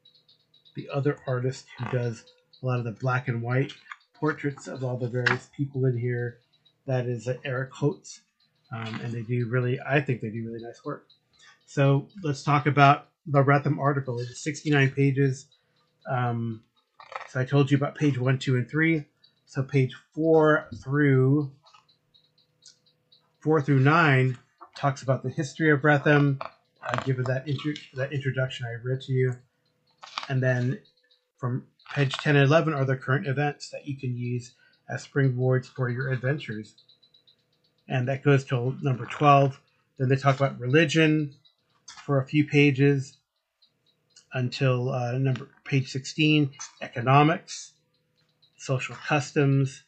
the 0.74 0.88
other 0.88 1.18
artist 1.26 1.66
who 1.76 1.98
does 1.98 2.24
a 2.62 2.66
lot 2.66 2.78
of 2.78 2.86
the 2.86 2.92
black 2.92 3.28
and 3.28 3.42
white 3.42 3.74
portraits 4.14 4.68
of 4.68 4.82
all 4.82 4.96
the 4.96 5.06
various 5.06 5.50
people 5.54 5.84
in 5.84 5.98
here. 5.98 6.38
That 6.86 7.04
is 7.04 7.28
uh, 7.28 7.34
Eric 7.44 7.72
Hotz, 7.72 8.20
um, 8.72 9.00
and 9.04 9.12
they 9.12 9.20
do 9.20 9.46
really, 9.50 9.78
I 9.86 10.00
think 10.00 10.22
they 10.22 10.30
do 10.30 10.46
really 10.46 10.62
nice 10.62 10.82
work. 10.82 11.08
So 11.66 12.08
let's 12.22 12.42
talk 12.42 12.66
about 12.66 13.08
the 13.26 13.42
Rethem 13.42 13.78
article. 13.78 14.18
It's 14.20 14.42
69 14.42 14.90
pages. 14.92 15.46
Um, 16.08 16.62
so 17.28 17.40
I 17.40 17.44
told 17.44 17.70
you 17.70 17.76
about 17.76 17.96
page 17.96 18.18
one, 18.18 18.38
two, 18.38 18.56
and 18.56 18.70
three. 18.70 19.04
So 19.46 19.62
page 19.62 19.94
four 20.14 20.68
through 20.82 21.52
four 23.40 23.60
through 23.60 23.80
nine 23.80 24.38
talks 24.76 25.02
about 25.02 25.22
the 25.22 25.30
history 25.30 25.70
of 25.70 25.80
Rethem, 25.80 26.40
uh, 26.40 27.02
given 27.02 27.24
that 27.24 27.48
intro- 27.48 27.74
that 27.94 28.12
introduction 28.12 28.66
I 28.66 28.74
read 28.84 29.00
to 29.02 29.12
you, 29.12 29.36
and 30.28 30.42
then 30.42 30.80
from 31.38 31.66
page 31.94 32.12
10 32.14 32.36
and 32.36 32.46
11 32.46 32.74
are 32.74 32.84
the 32.84 32.96
current 32.96 33.26
events 33.26 33.70
that 33.70 33.86
you 33.86 33.96
can 33.96 34.16
use 34.16 34.54
as 34.88 35.06
springboards 35.06 35.66
for 35.66 35.88
your 35.88 36.10
adventures. 36.10 36.74
And 37.88 38.08
that 38.08 38.24
goes 38.24 38.44
till 38.44 38.74
number 38.82 39.06
12. 39.06 39.60
Then 39.98 40.08
they 40.08 40.16
talk 40.16 40.36
about 40.36 40.58
religion, 40.58 41.34
for 42.06 42.20
a 42.20 42.26
few 42.26 42.46
pages 42.46 43.18
until 44.32 44.90
uh, 44.90 45.12
number 45.18 45.48
page 45.64 45.90
16 45.90 46.50
economics 46.80 47.72
social 48.56 48.94
customs 48.94 49.82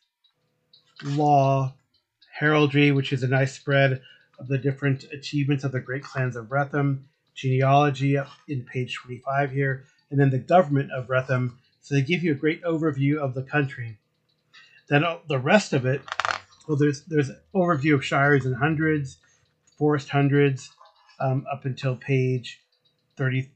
law 1.05 1.73
heraldry 2.33 2.93
which 2.93 3.13
is 3.13 3.23
a 3.23 3.29
nice 3.29 3.55
spread 3.55 4.03
of 4.39 4.49
the 4.49 4.59
different 4.59 5.05
achievements 5.13 5.65
of 5.65 5.73
the 5.73 5.81
great 5.81 6.03
clans 6.03 6.37
of 6.37 6.47
Rethem, 6.47 7.05
genealogy 7.35 8.17
up 8.17 8.29
in 8.49 8.65
page 8.65 8.95
25 8.97 9.51
here, 9.51 9.85
and 10.11 10.19
then 10.19 10.31
the 10.31 10.39
government 10.39 10.91
of 10.93 11.09
Rethem. 11.09 11.55
So 11.81 11.95
they 11.95 12.03
give 12.03 12.23
you 12.23 12.33
a 12.33 12.37
great 12.37 12.63
overview 12.63 13.19
of 13.19 13.35
the 13.35 13.43
country. 13.43 13.99
Then 14.89 15.05
uh, 15.05 15.19
the 15.29 15.39
rest 15.39 15.73
of 15.73 15.87
it, 15.87 16.03
well, 16.67 16.77
there's 16.77 17.03
there's 17.05 17.31
overview 17.55 17.95
of 17.95 18.05
shires 18.05 18.45
and 18.45 18.57
hundreds, 18.57 19.19
forest 19.77 20.09
hundreds, 20.11 20.71
um, 21.21 21.47
up 21.51 21.65
until 21.65 21.97
page 21.97 22.61
30, 23.17 23.51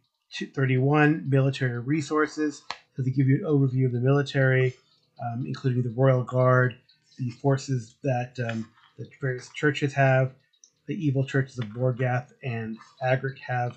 31, 0.55 1.29
military 1.29 1.79
resources. 1.79 2.63
So 2.97 3.03
they 3.03 3.11
give 3.11 3.29
you 3.29 3.47
an 3.47 3.53
overview 3.53 3.87
of 3.87 3.93
the 3.93 4.01
military, 4.01 4.75
um, 5.23 5.45
including 5.47 5.83
the 5.83 5.91
Royal 5.91 6.25
Guard, 6.25 6.77
the 7.19 7.31
forces 7.31 7.97
that 8.03 8.39
um, 8.51 8.69
the 8.99 9.09
various 9.21 9.51
churches 9.51 9.93
have, 9.95 10.33
the 10.87 10.95
evil 10.95 11.25
churches 11.25 11.59
of 11.59 11.67
Morgath 11.67 12.33
and 12.43 12.77
Agrik 13.03 13.39
have. 13.39 13.77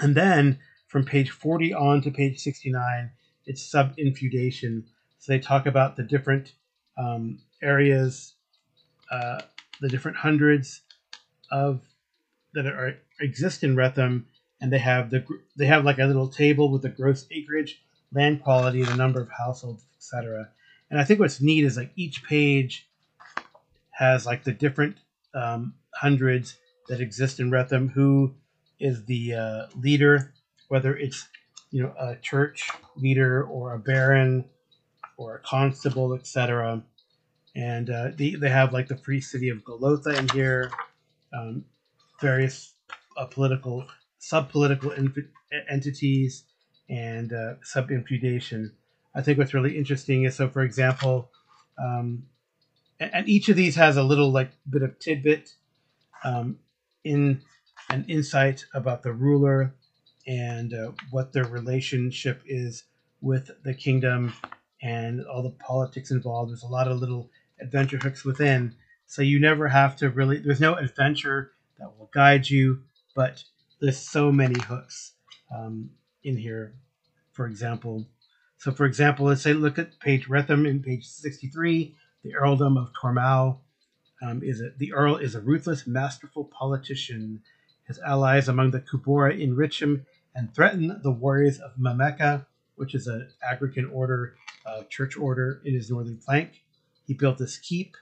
And 0.00 0.14
then 0.14 0.58
from 0.86 1.04
page 1.04 1.30
40 1.30 1.74
on 1.74 2.00
to 2.02 2.10
page 2.10 2.38
69, 2.38 3.10
it's 3.46 3.62
sub 3.62 3.94
infeudation. 3.98 4.84
So 5.18 5.32
they 5.32 5.38
talk 5.38 5.66
about 5.66 5.96
the 5.96 6.02
different 6.02 6.52
um, 6.96 7.40
areas, 7.62 8.34
uh, 9.10 9.42
the 9.80 9.88
different 9.88 10.16
hundreds 10.16 10.82
of 11.50 11.82
that 12.54 12.66
are 12.66 12.98
exist 13.20 13.62
in 13.62 13.76
Rethem, 13.76 14.24
and 14.60 14.72
they 14.72 14.78
have 14.78 15.10
the 15.10 15.24
they 15.56 15.66
have 15.66 15.84
like 15.84 15.98
a 15.98 16.06
little 16.06 16.28
table 16.28 16.70
with 16.70 16.82
the 16.82 16.88
gross 16.88 17.26
acreage, 17.30 17.82
land 18.12 18.42
quality, 18.42 18.82
the 18.82 18.96
number 18.96 19.20
of 19.20 19.28
households, 19.30 19.84
etc. 19.96 20.48
And 20.90 20.98
I 20.98 21.04
think 21.04 21.20
what's 21.20 21.40
neat 21.40 21.64
is 21.64 21.76
like 21.76 21.92
each 21.96 22.24
page 22.24 22.88
has 23.90 24.26
like 24.26 24.44
the 24.44 24.52
different 24.52 24.96
um, 25.34 25.74
hundreds 25.94 26.56
that 26.88 27.00
exist 27.00 27.40
in 27.40 27.50
Rethem, 27.50 27.90
who 27.90 28.34
is 28.80 29.04
the 29.04 29.34
uh, 29.34 29.66
leader, 29.76 30.32
whether 30.68 30.96
it's 30.96 31.28
you 31.70 31.82
know 31.82 31.92
a 31.98 32.16
church 32.16 32.68
leader 32.96 33.44
or 33.44 33.74
a 33.74 33.78
baron 33.78 34.44
or 35.16 35.36
a 35.36 35.38
constable, 35.40 36.14
etc. 36.14 36.82
And 37.54 37.90
uh, 37.90 38.10
they, 38.16 38.30
they 38.30 38.48
have 38.48 38.72
like 38.72 38.86
the 38.86 38.96
free 38.96 39.20
city 39.20 39.48
of 39.48 39.64
Golotha 39.64 40.16
in 40.16 40.28
here, 40.28 40.70
um, 41.36 41.64
various 42.20 42.74
uh, 43.16 43.26
political, 43.26 43.86
sub-political 44.18 44.92
inf- 44.92 45.16
entities, 45.68 46.44
and 46.88 47.32
uh, 47.32 47.54
sub-infeudation. 47.62 48.72
I 49.14 49.22
think 49.22 49.38
what's 49.38 49.54
really 49.54 49.76
interesting 49.76 50.24
is 50.24 50.36
so, 50.36 50.48
for 50.48 50.62
example, 50.62 51.30
um, 51.78 52.24
and, 53.00 53.14
and 53.14 53.28
each 53.28 53.48
of 53.48 53.56
these 53.56 53.76
has 53.76 53.96
a 53.96 54.02
little 54.02 54.30
like 54.30 54.50
bit 54.68 54.82
of 54.82 54.98
tidbit 54.98 55.54
um, 56.24 56.58
in 57.04 57.40
an 57.90 58.04
insight 58.08 58.64
about 58.74 59.02
the 59.02 59.12
ruler 59.12 59.74
and 60.26 60.74
uh, 60.74 60.92
what 61.10 61.32
their 61.32 61.44
relationship 61.44 62.42
is 62.46 62.84
with 63.20 63.50
the 63.64 63.74
kingdom 63.74 64.32
and 64.82 65.24
all 65.26 65.42
the 65.42 65.50
politics 65.50 66.10
involved. 66.10 66.50
There's 66.50 66.62
a 66.62 66.68
lot 66.68 66.88
of 66.88 66.98
little 66.98 67.30
adventure 67.60 67.98
hooks 67.98 68.24
within, 68.24 68.74
so 69.06 69.22
you 69.22 69.40
never 69.40 69.68
have 69.68 69.96
to 69.96 70.10
really. 70.10 70.38
There's 70.38 70.60
no 70.60 70.74
adventure 70.74 71.52
that 71.78 71.98
will 71.98 72.10
guide 72.12 72.48
you, 72.48 72.82
but 73.14 73.42
there's 73.80 73.98
so 73.98 74.32
many 74.32 74.60
hooks 74.60 75.12
um, 75.54 75.90
in 76.24 76.36
here. 76.36 76.74
For 77.32 77.46
example, 77.46 78.06
so 78.56 78.72
for 78.72 78.86
example, 78.86 79.26
let's 79.26 79.42
say 79.42 79.52
look 79.52 79.78
at 79.78 80.00
page 80.00 80.28
Rethem 80.28 80.68
in 80.68 80.82
page 80.82 81.06
63, 81.06 81.94
the 82.24 82.34
earldom 82.34 82.76
of 82.76 82.92
Tormal 82.92 83.58
um, 84.22 84.42
is 84.42 84.60
a, 84.60 84.70
the 84.76 84.92
Earl 84.92 85.16
is 85.16 85.34
a 85.34 85.40
ruthless, 85.40 85.86
masterful 85.86 86.44
politician. 86.44 87.40
His 87.86 87.98
allies 88.00 88.48
among 88.48 88.72
the 88.72 88.80
Kubora 88.80 89.38
enrich 89.40 89.80
him 89.80 90.04
and 90.34 90.54
threaten 90.54 91.00
the 91.02 91.10
warriors 91.10 91.58
of 91.58 91.76
Mameka, 91.76 92.46
which 92.76 92.94
is 92.94 93.06
an 93.06 93.28
Agrikan 93.42 93.92
order, 93.92 94.34
uh, 94.66 94.82
church 94.90 95.16
order 95.16 95.62
in 95.64 95.74
his 95.74 95.90
northern 95.90 96.18
flank. 96.18 96.62
He 97.06 97.14
built 97.14 97.38
this 97.38 97.58
keep. 97.58 97.96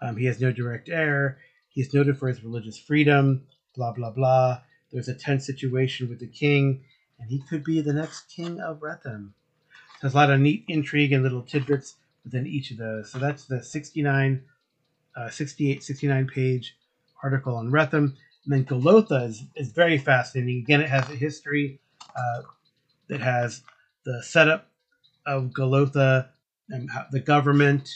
Um, 0.00 0.16
he 0.16 0.26
has 0.26 0.40
no 0.40 0.52
direct 0.52 0.88
heir. 0.88 1.38
He's 1.74 1.92
noted 1.92 2.18
for 2.18 2.28
his 2.28 2.42
religious 2.42 2.78
freedom. 2.78 3.46
Blah 3.76 3.92
blah 3.92 4.10
blah. 4.10 4.60
There's 4.92 5.08
a 5.08 5.14
tense 5.14 5.44
situation 5.44 6.08
with 6.08 6.20
the 6.20 6.28
king, 6.28 6.84
and 7.18 7.28
he 7.28 7.42
could 7.48 7.64
be 7.64 7.80
the 7.80 7.92
next 7.92 8.30
king 8.30 8.60
of 8.60 8.80
Rethem. 8.80 9.32
So 9.94 9.98
there's 10.02 10.14
a 10.14 10.16
lot 10.16 10.30
of 10.30 10.40
neat 10.40 10.64
intrigue 10.68 11.12
and 11.12 11.22
little 11.22 11.42
tidbits 11.42 11.96
within 12.24 12.46
each 12.46 12.70
of 12.70 12.78
those. 12.78 13.10
So 13.10 13.18
that's 13.18 13.44
the 13.44 13.62
69 13.62 14.42
uh, 15.16 15.30
68, 15.30 15.82
69 15.82 16.26
page 16.26 16.76
article 17.22 17.56
on 17.56 17.70
Rethem. 17.70 18.14
And 18.44 18.52
then 18.52 18.64
Golotha 18.64 19.24
is, 19.24 19.42
is 19.56 19.72
very 19.72 19.98
fascinating. 19.98 20.58
Again, 20.58 20.80
it 20.80 20.90
has 20.90 21.08
a 21.08 21.14
history 21.14 21.80
uh, 22.16 22.42
that 23.08 23.20
has 23.20 23.62
the 24.04 24.22
setup 24.22 24.68
of 25.26 25.52
Golotha 25.52 26.30
and 26.68 26.90
the 27.10 27.20
government, 27.20 27.88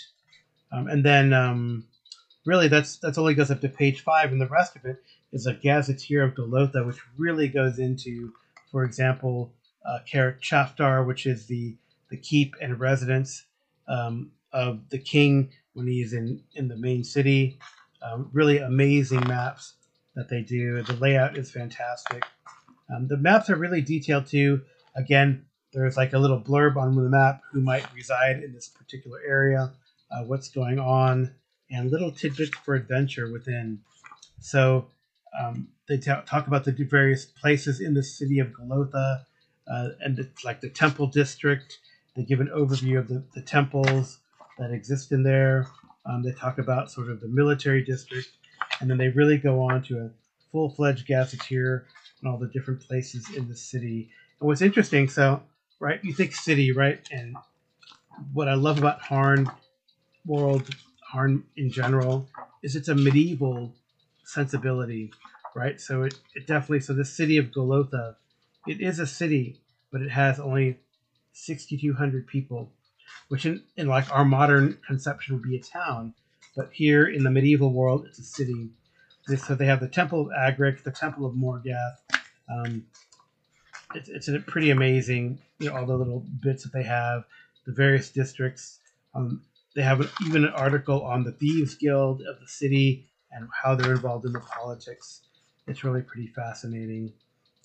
um, 0.73 0.89
and 0.89 1.05
then 1.05 1.33
um, 1.33 1.88
really 2.49 2.69
that's 2.69 2.97
that's 2.99 3.19
only 3.19 3.35
goes 3.35 3.51
up 3.51 3.61
to 3.61 3.69
page 3.69 4.01
five, 4.01 4.33
and 4.33 4.41
the 4.41 4.49
rest 4.49 4.75
of 4.75 4.85
it 4.87 4.97
is 5.33 5.47
a 5.47 5.53
gazetteer 5.53 6.25
of 6.25 6.35
Golotha, 6.35 6.83
which 6.85 6.99
really 7.19 7.47
goes 7.47 7.79
into, 7.79 8.33
for 8.73 8.85
example, 8.85 9.53
uh, 9.87 9.99
Karak 10.11 10.41
Chaftar, 10.41 11.07
which 11.07 11.27
is 11.27 11.47
the 11.47 11.77
the 12.11 12.17
keep 12.17 12.55
and 12.61 12.81
residence 12.81 13.45
um, 13.87 14.33
of 14.53 14.89
the 14.89 14.99
king 14.99 15.51
when 15.75 15.87
he's 15.87 16.15
in 16.15 16.43
in 16.55 16.69
the 16.69 16.77
main 16.77 17.05
city. 17.05 17.59
Um, 18.01 18.31
really 18.33 18.59
amazing 18.59 19.21
maps 19.27 19.75
that 20.15 20.29
they 20.31 20.41
do. 20.41 20.83
The 20.83 20.95
layout 20.95 21.37
is 21.37 21.51
fantastic. 21.51 22.25
Um, 22.95 23.09
the 23.09 23.17
maps 23.17 23.51
are 23.51 23.57
really 23.57 23.83
detailed 23.83 24.27
too. 24.27 24.63
Again, 24.97 25.45
there's 25.73 25.97
like 25.97 26.15
a 26.15 26.19
little 26.19 26.41
blurb 26.41 26.77
on 26.77 26.95
the 26.95 27.03
map 27.03 27.43
who 27.53 27.61
might 27.61 27.93
reside 27.95 28.43
in 28.43 28.55
this 28.55 28.69
particular 28.69 29.19
area, 29.27 29.73
uh, 30.11 30.25
what's 30.25 30.49
going 30.49 30.79
on, 30.79 31.35
and 31.71 31.91
little 31.91 32.11
tidbits 32.11 32.57
for 32.65 32.75
adventure 32.75 33.31
within. 33.33 33.81
So 34.41 34.87
um, 35.39 35.69
they 35.89 35.99
t- 35.99 36.13
talk 36.27 36.47
about 36.47 36.65
the 36.65 36.73
various 36.73 37.25
places 37.25 37.81
in 37.81 37.95
the 37.95 38.03
city 38.03 38.39
of 38.39 38.53
Golotha, 38.53 39.27
uh, 39.71 39.89
and 40.01 40.19
it's 40.19 40.45
like 40.45 40.61
the 40.61 40.71
temple 40.71 41.07
district. 41.07 41.79
They 42.17 42.25
give 42.25 42.41
an 42.41 42.51
overview 42.55 42.99
of 42.99 43.09
the, 43.09 43.25
the 43.35 43.43
temples 43.43 44.19
that 44.59 44.71
exist 44.73 45.13
in 45.13 45.23
there. 45.23 45.67
Um, 46.07 46.23
they 46.23 46.33
talk 46.33 46.59
about 46.59 46.91
sort 46.91 47.11
of 47.11 47.21
the 47.21 47.29
military 47.29 47.85
district, 47.85 48.31
and 48.81 48.91
then 48.91 48.99
they 48.99 49.09
really 49.09 49.39
go 49.39 49.63
on 49.63 49.83
to 49.85 49.99
a 49.99 50.11
full 50.51 50.71
fledged 50.71 51.07
gazetteer 51.07 51.87
and 52.21 52.31
all 52.31 52.39
the 52.39 52.49
different 52.49 52.81
places 52.81 53.29
in 53.37 53.49
the 53.49 53.57
city. 53.57 54.11
And 54.41 54.49
what's 54.49 54.63
interesting, 54.63 55.09
so 55.09 55.43
right, 55.81 56.03
you 56.03 56.13
think 56.13 56.35
city, 56.35 56.73
right? 56.73 57.07
And 57.11 57.37
what 58.33 58.49
I 58.49 58.55
love 58.55 58.79
about 58.79 59.01
Harn 59.01 59.51
world, 60.27 60.69
Harn 61.09 61.45
in 61.57 61.71
general, 61.71 62.29
is 62.63 62.77
it's 62.77 62.89
a 62.89 62.95
medieval 62.95 63.73
sensibility, 64.25 65.11
right? 65.55 65.81
So 65.81 66.03
it, 66.03 66.15
it 66.35 66.47
definitely 66.47 66.81
so 66.81 66.93
the 66.93 67.05
city 67.05 67.39
of 67.39 67.53
Golotha, 67.53 68.17
it 68.67 68.81
is 68.81 68.99
a 68.99 69.07
city, 69.07 69.59
but 69.91 70.03
it 70.03 70.11
has 70.11 70.39
only 70.39 70.79
6,200 71.33 72.27
people, 72.27 72.71
which 73.29 73.47
in, 73.47 73.63
in 73.77 73.87
like 73.87 74.13
our 74.13 74.25
modern 74.25 74.79
conception 74.87 75.37
would 75.37 75.49
be 75.49 75.57
a 75.57 75.61
town, 75.61 76.13
but 76.55 76.71
here 76.73 77.07
in 77.07 77.25
the 77.25 77.31
medieval 77.31 77.73
world, 77.73 78.05
it's 78.07 78.19
a 78.19 78.23
city. 78.23 78.71
So 79.37 79.55
they 79.55 79.67
have 79.67 79.81
the 79.81 79.89
Temple 79.89 80.23
of 80.23 80.29
Agrik, 80.29 80.83
the 80.83 80.91
Temple 80.91 81.27
of 81.27 81.35
Morgath. 81.35 81.97
Um, 82.51 82.87
it's, 83.95 84.09
it's 84.09 84.29
a 84.29 84.39
pretty 84.41 84.71
amazing, 84.71 85.39
you 85.59 85.69
know, 85.69 85.77
all 85.77 85.87
the 85.87 85.97
little 85.97 86.25
bits 86.43 86.65
that 86.65 86.73
they 86.73 86.83
have, 86.83 87.25
the 87.67 87.73
various 87.73 88.11
districts. 88.11 88.79
Um, 89.15 89.43
they 89.79 89.85
have 89.85 90.13
even 90.27 90.45
an 90.45 90.53
article 90.55 91.05
on 91.05 91.23
the 91.23 91.31
Thieves 91.31 91.77
Guild 91.77 92.21
of 92.23 92.41
the 92.41 92.49
city 92.49 93.07
and 93.31 93.49
how 93.63 93.77
they're 93.77 93.93
involved 93.93 94.25
in 94.25 94.33
the 94.33 94.41
politics. 94.41 95.21
It's 95.69 95.85
really 95.85 96.03
pretty 96.03 96.27
fascinating. 96.27 97.13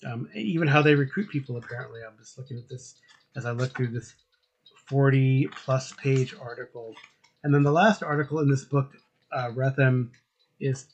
Um, 0.06 0.28
even 0.32 0.68
how 0.68 0.80
they 0.80 0.94
recruit 0.94 1.28
people, 1.28 1.56
apparently. 1.56 2.02
I'm 2.06 2.16
just 2.16 2.38
looking 2.38 2.56
at 2.56 2.68
this 2.68 2.94
as 3.34 3.46
I 3.46 3.50
look 3.50 3.76
through 3.76 3.88
this 3.88 4.14
40 4.86 5.48
plus 5.64 5.92
page 5.94 6.36
article. 6.40 6.94
And 7.42 7.52
then 7.52 7.64
the 7.64 7.72
last 7.72 8.04
article 8.04 8.38
in 8.38 8.48
this 8.48 8.64
book, 8.64 8.92
uh, 9.32 9.48
Rethem, 9.48 10.10
is 10.60 10.86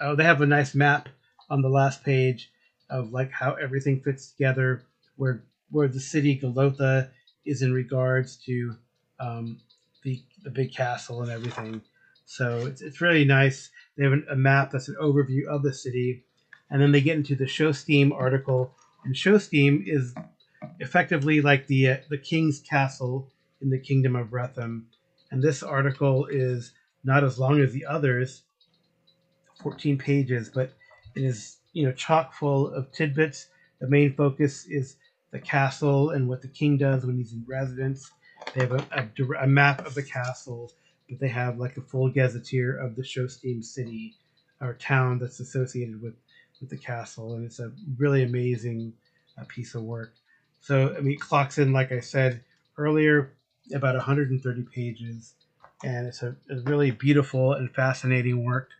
oh, 0.00 0.16
they 0.16 0.24
have 0.24 0.40
a 0.40 0.46
nice 0.46 0.74
map 0.74 1.10
on 1.50 1.60
the 1.60 1.68
last 1.68 2.02
page 2.02 2.50
of 2.88 3.12
like 3.12 3.30
how 3.30 3.56
everything 3.56 4.00
fits 4.00 4.30
together, 4.30 4.86
where 5.16 5.44
where 5.70 5.88
the 5.88 6.00
city 6.00 6.34
Golotha 6.34 7.10
is 7.44 7.60
in 7.60 7.74
regards 7.74 8.36
to 8.46 8.76
um, 9.20 9.60
the 10.02 10.22
the 10.42 10.50
big 10.50 10.72
castle 10.74 11.22
and 11.22 11.30
everything. 11.30 11.82
So 12.24 12.66
it's, 12.66 12.80
it's 12.80 13.00
really 13.00 13.24
nice. 13.24 13.70
They 13.96 14.04
have 14.04 14.12
an, 14.12 14.26
a 14.30 14.36
map 14.36 14.70
that's 14.70 14.88
an 14.88 14.96
overview 15.00 15.46
of 15.46 15.62
the 15.62 15.72
city, 15.72 16.24
and 16.70 16.80
then 16.80 16.92
they 16.92 17.00
get 17.00 17.16
into 17.16 17.34
the 17.34 17.44
Shostim 17.44 18.12
article. 18.12 18.74
And 19.04 19.14
Shostim 19.14 19.82
is 19.86 20.14
effectively 20.80 21.40
like 21.40 21.66
the 21.66 21.88
uh, 21.88 21.96
the 22.10 22.18
king's 22.18 22.60
castle 22.60 23.28
in 23.60 23.70
the 23.70 23.78
kingdom 23.78 24.16
of 24.16 24.28
Rethem. 24.28 24.84
And 25.30 25.42
this 25.42 25.62
article 25.62 26.26
is 26.26 26.72
not 27.04 27.24
as 27.24 27.38
long 27.38 27.60
as 27.60 27.72
the 27.72 27.84
others 27.86 28.42
14 29.62 29.98
pages 29.98 30.48
but 30.48 30.72
it 31.14 31.22
is 31.22 31.58
you 31.72 31.84
know 31.84 31.92
chock 31.92 32.34
full 32.34 32.68
of 32.68 32.92
tidbits. 32.92 33.48
The 33.80 33.88
main 33.88 34.14
focus 34.14 34.66
is 34.66 34.96
the 35.32 35.40
castle 35.40 36.10
and 36.10 36.28
what 36.28 36.42
the 36.42 36.48
king 36.48 36.76
does 36.76 37.04
when 37.04 37.16
he's 37.16 37.32
in 37.32 37.44
residence 37.48 38.10
they 38.54 38.60
have 38.62 38.72
a, 38.72 38.86
a, 38.92 39.44
a 39.44 39.46
map 39.46 39.86
of 39.86 39.94
the 39.94 40.02
castle 40.02 40.70
but 41.08 41.18
they 41.20 41.28
have 41.28 41.58
like 41.58 41.76
a 41.76 41.82
full 41.82 42.08
gazetteer 42.10 42.76
of 42.76 42.96
the 42.96 43.02
Shostim 43.02 43.64
city 43.64 44.14
or 44.60 44.74
town 44.74 45.18
that's 45.18 45.40
associated 45.40 46.00
with 46.02 46.14
with 46.60 46.70
the 46.70 46.78
castle 46.78 47.34
and 47.34 47.44
it's 47.44 47.60
a 47.60 47.72
really 47.98 48.22
amazing 48.22 48.92
uh, 49.38 49.44
piece 49.48 49.74
of 49.74 49.82
work 49.82 50.12
so 50.60 50.94
i 50.96 51.00
mean 51.00 51.14
it 51.14 51.20
clocks 51.20 51.58
in 51.58 51.72
like 51.72 51.92
i 51.92 52.00
said 52.00 52.42
earlier 52.78 53.32
about 53.74 53.94
130 53.94 54.62
pages 54.74 55.34
and 55.84 56.06
it's 56.06 56.22
a, 56.22 56.36
a 56.50 56.60
really 56.66 56.90
beautiful 56.92 57.54
and 57.54 57.74
fascinating 57.74 58.44
work 58.44 58.70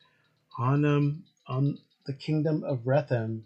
on 0.59 0.85
um 0.85 1.25
on 1.49 1.79
the 2.07 2.13
kingdom 2.13 2.65
of 2.65 2.81
Rethem 2.81 3.43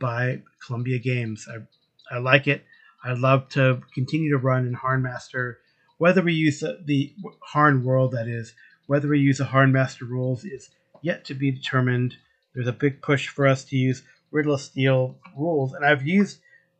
by 0.00 0.42
Columbia 0.66 0.98
Games. 0.98 1.48
I, 1.50 2.14
I 2.14 2.18
like 2.18 2.46
it. 2.48 2.64
I'd 3.04 3.18
love 3.18 3.48
to 3.50 3.82
continue 3.94 4.30
to 4.30 4.38
run 4.38 4.66
in 4.66 4.74
Harnmaster. 4.74 5.56
Whether 5.98 6.22
we 6.22 6.32
use 6.34 6.60
the, 6.60 6.80
the 6.84 7.14
Harn 7.40 7.84
world, 7.84 8.12
that 8.12 8.28
is, 8.28 8.54
whether 8.86 9.08
we 9.08 9.18
use 9.18 9.38
the 9.38 9.44
Harnmaster 9.44 10.02
rules 10.02 10.44
is 10.44 10.70
yet 11.02 11.24
to 11.26 11.34
be 11.34 11.50
determined. 11.50 12.16
There's 12.54 12.66
a 12.66 12.72
big 12.72 13.02
push 13.02 13.28
for 13.28 13.46
us 13.46 13.64
to 13.64 13.76
use 13.76 14.02
Riddle 14.30 14.54
of 14.54 14.60
Steel 14.60 15.16
rules, 15.36 15.72
and 15.72 15.84
I've 15.84 16.06
used, 16.06 16.38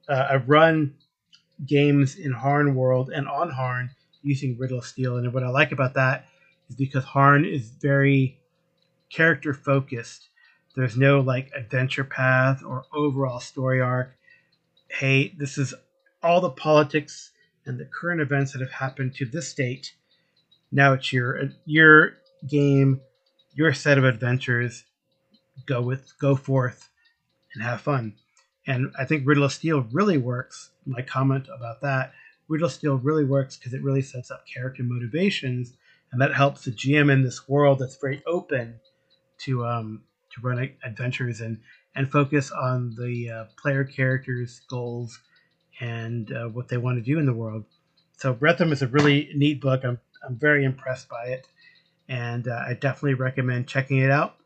uh, 0.08 0.26
I've 0.30 0.48
run 0.48 0.94
games 1.66 2.16
in 2.16 2.32
Harn 2.32 2.74
world 2.74 3.10
and 3.14 3.28
on 3.28 3.50
Harn 3.50 3.90
using 4.22 4.56
Riddle 4.58 4.78
of 4.78 4.86
Steel, 4.86 5.16
and 5.16 5.32
what 5.32 5.42
I 5.42 5.48
like 5.48 5.72
about 5.72 5.94
that 5.94 6.26
is 6.68 6.76
because 6.76 7.04
Harn 7.04 7.44
is 7.44 7.68
very 7.68 8.38
character 9.10 9.52
focused. 9.52 10.28
There's 10.74 10.96
no 10.96 11.20
like 11.20 11.50
adventure 11.54 12.04
path 12.04 12.62
or 12.64 12.84
overall 12.94 13.40
story 13.40 13.80
arc. 13.80 14.16
Hey, 14.88 15.34
this 15.36 15.58
is 15.58 15.74
all 16.22 16.40
the 16.40 16.50
politics 16.50 17.32
and 17.66 17.78
the 17.78 17.84
current 17.84 18.20
events 18.20 18.52
that 18.52 18.60
have 18.60 18.70
happened 18.70 19.14
to 19.14 19.26
this 19.26 19.48
state. 19.48 19.94
Now 20.70 20.94
it's 20.94 21.12
your 21.12 21.50
your 21.64 22.16
game, 22.48 23.00
your 23.54 23.72
set 23.72 23.98
of 23.98 24.04
adventures. 24.04 24.84
Go 25.66 25.82
with 25.82 26.12
go 26.18 26.34
forth 26.34 26.88
and 27.54 27.62
have 27.62 27.80
fun. 27.80 28.14
And 28.66 28.92
I 28.98 29.04
think 29.04 29.26
Riddle 29.26 29.44
of 29.44 29.52
Steel 29.52 29.86
really 29.92 30.18
works. 30.18 30.70
My 30.86 31.02
comment 31.02 31.48
about 31.54 31.80
that, 31.82 32.12
Riddle 32.48 32.66
of 32.66 32.72
Steel 32.72 32.96
really 32.96 33.24
works 33.24 33.56
because 33.56 33.74
it 33.74 33.82
really 33.82 34.02
sets 34.02 34.30
up 34.30 34.44
character 34.52 34.82
motivations, 34.84 35.72
and 36.10 36.20
that 36.20 36.34
helps 36.34 36.64
the 36.64 36.70
GM 36.70 37.12
in 37.12 37.22
this 37.22 37.48
world 37.48 37.80
that's 37.80 37.96
very 37.96 38.22
open 38.26 38.80
to 39.40 39.66
um, 39.66 40.02
to 40.34 40.40
run 40.40 40.70
adventures 40.84 41.40
and 41.40 41.60
and 41.94 42.10
focus 42.10 42.50
on 42.50 42.94
the 42.98 43.30
uh, 43.30 43.44
player 43.60 43.84
characters' 43.84 44.60
goals 44.70 45.20
and 45.82 46.32
uh, 46.32 46.46
what 46.46 46.68
they 46.68 46.76
want 46.76 46.96
to 46.96 47.02
do 47.02 47.18
in 47.18 47.26
the 47.26 47.32
world. 47.32 47.64
So 48.18 48.34
Rethem 48.34 48.72
is 48.72 48.82
a 48.82 48.86
really 48.86 49.30
neat 49.34 49.60
book. 49.60 49.84
I'm 49.84 49.98
I'm 50.26 50.36
very 50.36 50.64
impressed 50.64 51.08
by 51.08 51.24
it, 51.24 51.48
and 52.08 52.46
uh, 52.46 52.62
I 52.66 52.74
definitely 52.74 53.14
recommend 53.14 53.66
checking 53.66 53.98
it 53.98 54.10
out. 54.10 54.36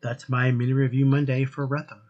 That's 0.00 0.28
my 0.28 0.50
mini 0.50 0.72
review 0.72 1.04
Monday 1.04 1.44
for 1.44 1.68
Rethem. 1.68 2.00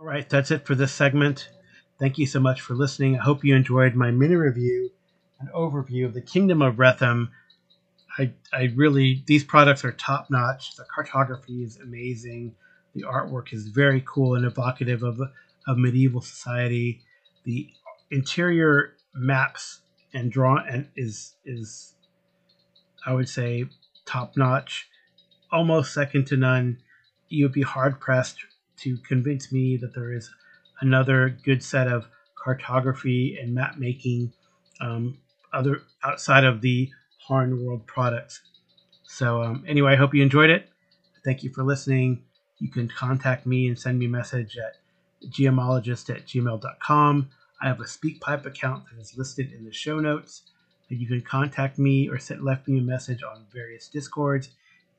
All 0.00 0.06
right, 0.06 0.28
that's 0.28 0.50
it 0.50 0.66
for 0.66 0.74
this 0.74 0.92
segment. 0.92 1.50
Thank 1.98 2.16
you 2.16 2.26
so 2.26 2.40
much 2.40 2.60
for 2.60 2.74
listening. 2.74 3.18
I 3.18 3.22
hope 3.22 3.44
you 3.44 3.54
enjoyed 3.54 3.94
my 3.94 4.10
mini 4.10 4.36
review 4.36 4.90
and 5.40 5.50
overview 5.50 6.06
of 6.06 6.14
the 6.14 6.22
Kingdom 6.22 6.62
of 6.62 6.76
Rethem 6.76 7.28
I, 8.18 8.32
I 8.52 8.72
really 8.74 9.22
these 9.26 9.44
products 9.44 9.84
are 9.84 9.92
top 9.92 10.28
notch. 10.30 10.74
The 10.76 10.84
cartography 10.84 11.62
is 11.62 11.78
amazing. 11.78 12.54
The 12.94 13.04
artwork 13.04 13.52
is 13.52 13.68
very 13.68 14.02
cool 14.06 14.34
and 14.34 14.44
evocative 14.44 15.02
of 15.02 15.20
of 15.68 15.78
medieval 15.78 16.20
society. 16.20 17.02
The 17.44 17.68
interior 18.10 18.94
maps 19.14 19.82
and 20.12 20.32
draw 20.32 20.56
and 20.56 20.88
is 20.96 21.34
is 21.44 21.94
I 23.06 23.12
would 23.12 23.28
say 23.28 23.66
top 24.06 24.36
notch, 24.36 24.88
almost 25.52 25.94
second 25.94 26.26
to 26.28 26.36
none. 26.36 26.78
You 27.28 27.44
would 27.44 27.52
be 27.52 27.62
hard 27.62 28.00
pressed 28.00 28.38
to 28.78 28.96
convince 28.98 29.52
me 29.52 29.76
that 29.76 29.94
there 29.94 30.12
is 30.12 30.30
another 30.80 31.36
good 31.44 31.62
set 31.62 31.86
of 31.86 32.06
cartography 32.34 33.38
and 33.40 33.54
map 33.54 33.76
making 33.76 34.32
um, 34.80 35.18
other 35.52 35.82
outside 36.02 36.44
of 36.44 36.60
the 36.60 36.90
Harn 37.26 37.64
World 37.64 37.86
products. 37.86 38.40
So, 39.04 39.42
um, 39.42 39.64
anyway, 39.66 39.92
I 39.92 39.96
hope 39.96 40.14
you 40.14 40.22
enjoyed 40.22 40.50
it. 40.50 40.68
Thank 41.24 41.42
you 41.42 41.50
for 41.50 41.62
listening. 41.62 42.22
You 42.58 42.70
can 42.70 42.88
contact 42.88 43.46
me 43.46 43.68
and 43.68 43.78
send 43.78 43.98
me 43.98 44.06
a 44.06 44.08
message 44.08 44.56
at 44.56 44.76
gmologist 45.26 46.10
at 46.14 46.26
gmail.com. 46.26 47.30
I 47.60 47.66
have 47.66 47.80
a 47.80 47.84
SpeakPipe 47.84 48.46
account 48.46 48.84
that 48.90 49.00
is 49.00 49.16
listed 49.16 49.52
in 49.52 49.64
the 49.64 49.72
show 49.72 50.00
notes. 50.00 50.42
And 50.90 51.00
you 51.00 51.06
can 51.06 51.20
contact 51.20 51.78
me 51.78 52.08
or 52.08 52.18
send, 52.18 52.42
left 52.42 52.66
me 52.66 52.78
a 52.78 52.82
message 52.82 53.22
on 53.22 53.44
various 53.52 53.88
discords. 53.88 54.50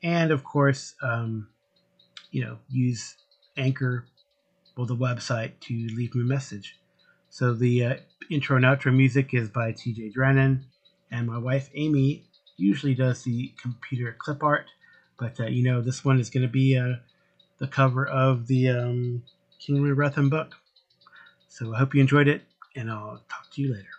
And 0.03 0.32
of 0.32 0.43
course, 0.43 0.95
um, 1.01 1.47
you 2.32 2.43
know, 2.43 2.58
use 2.69 3.15
Anchor 3.58 4.05
or 4.77 4.86
the 4.86 4.95
website 4.95 5.53
to 5.62 5.73
leave 5.73 6.13
me 6.13 6.21
a 6.21 6.25
message. 6.25 6.77
So 7.29 7.53
the 7.53 7.86
uh, 7.86 7.95
intro 8.29 8.55
and 8.55 8.65
outro 8.65 8.95
music 8.95 9.34
is 9.34 9.49
by 9.49 9.71
TJ 9.71 10.13
Drennon 10.13 10.65
and 11.12 11.27
my 11.27 11.38
wife 11.38 11.69
Amy 11.73 12.23
usually 12.58 12.93
does 12.93 13.23
the 13.23 13.53
computer 13.62 14.15
clip 14.17 14.43
art, 14.43 14.65
but 15.17 15.39
uh, 15.39 15.45
you 15.45 15.63
know 15.63 15.82
this 15.82 16.03
one 16.03 16.19
is 16.19 16.29
going 16.29 16.45
to 16.45 16.51
be 16.51 16.77
uh, 16.77 16.95
the 17.58 17.67
cover 17.67 18.05
of 18.05 18.47
the 18.47 18.69
um, 18.69 19.23
Kingdom 19.60 19.91
of 19.91 19.98
Rethem 19.98 20.30
book. 20.30 20.56
So 21.50 21.74
I 21.74 21.80
hope 21.80 21.93
you 21.93 22.02
enjoyed 22.02 22.28
it, 22.28 22.43
and 22.76 22.89
I'll 22.89 23.22
talk 23.30 23.52
to 23.52 23.62
you 23.62 23.74
later. 23.74 23.98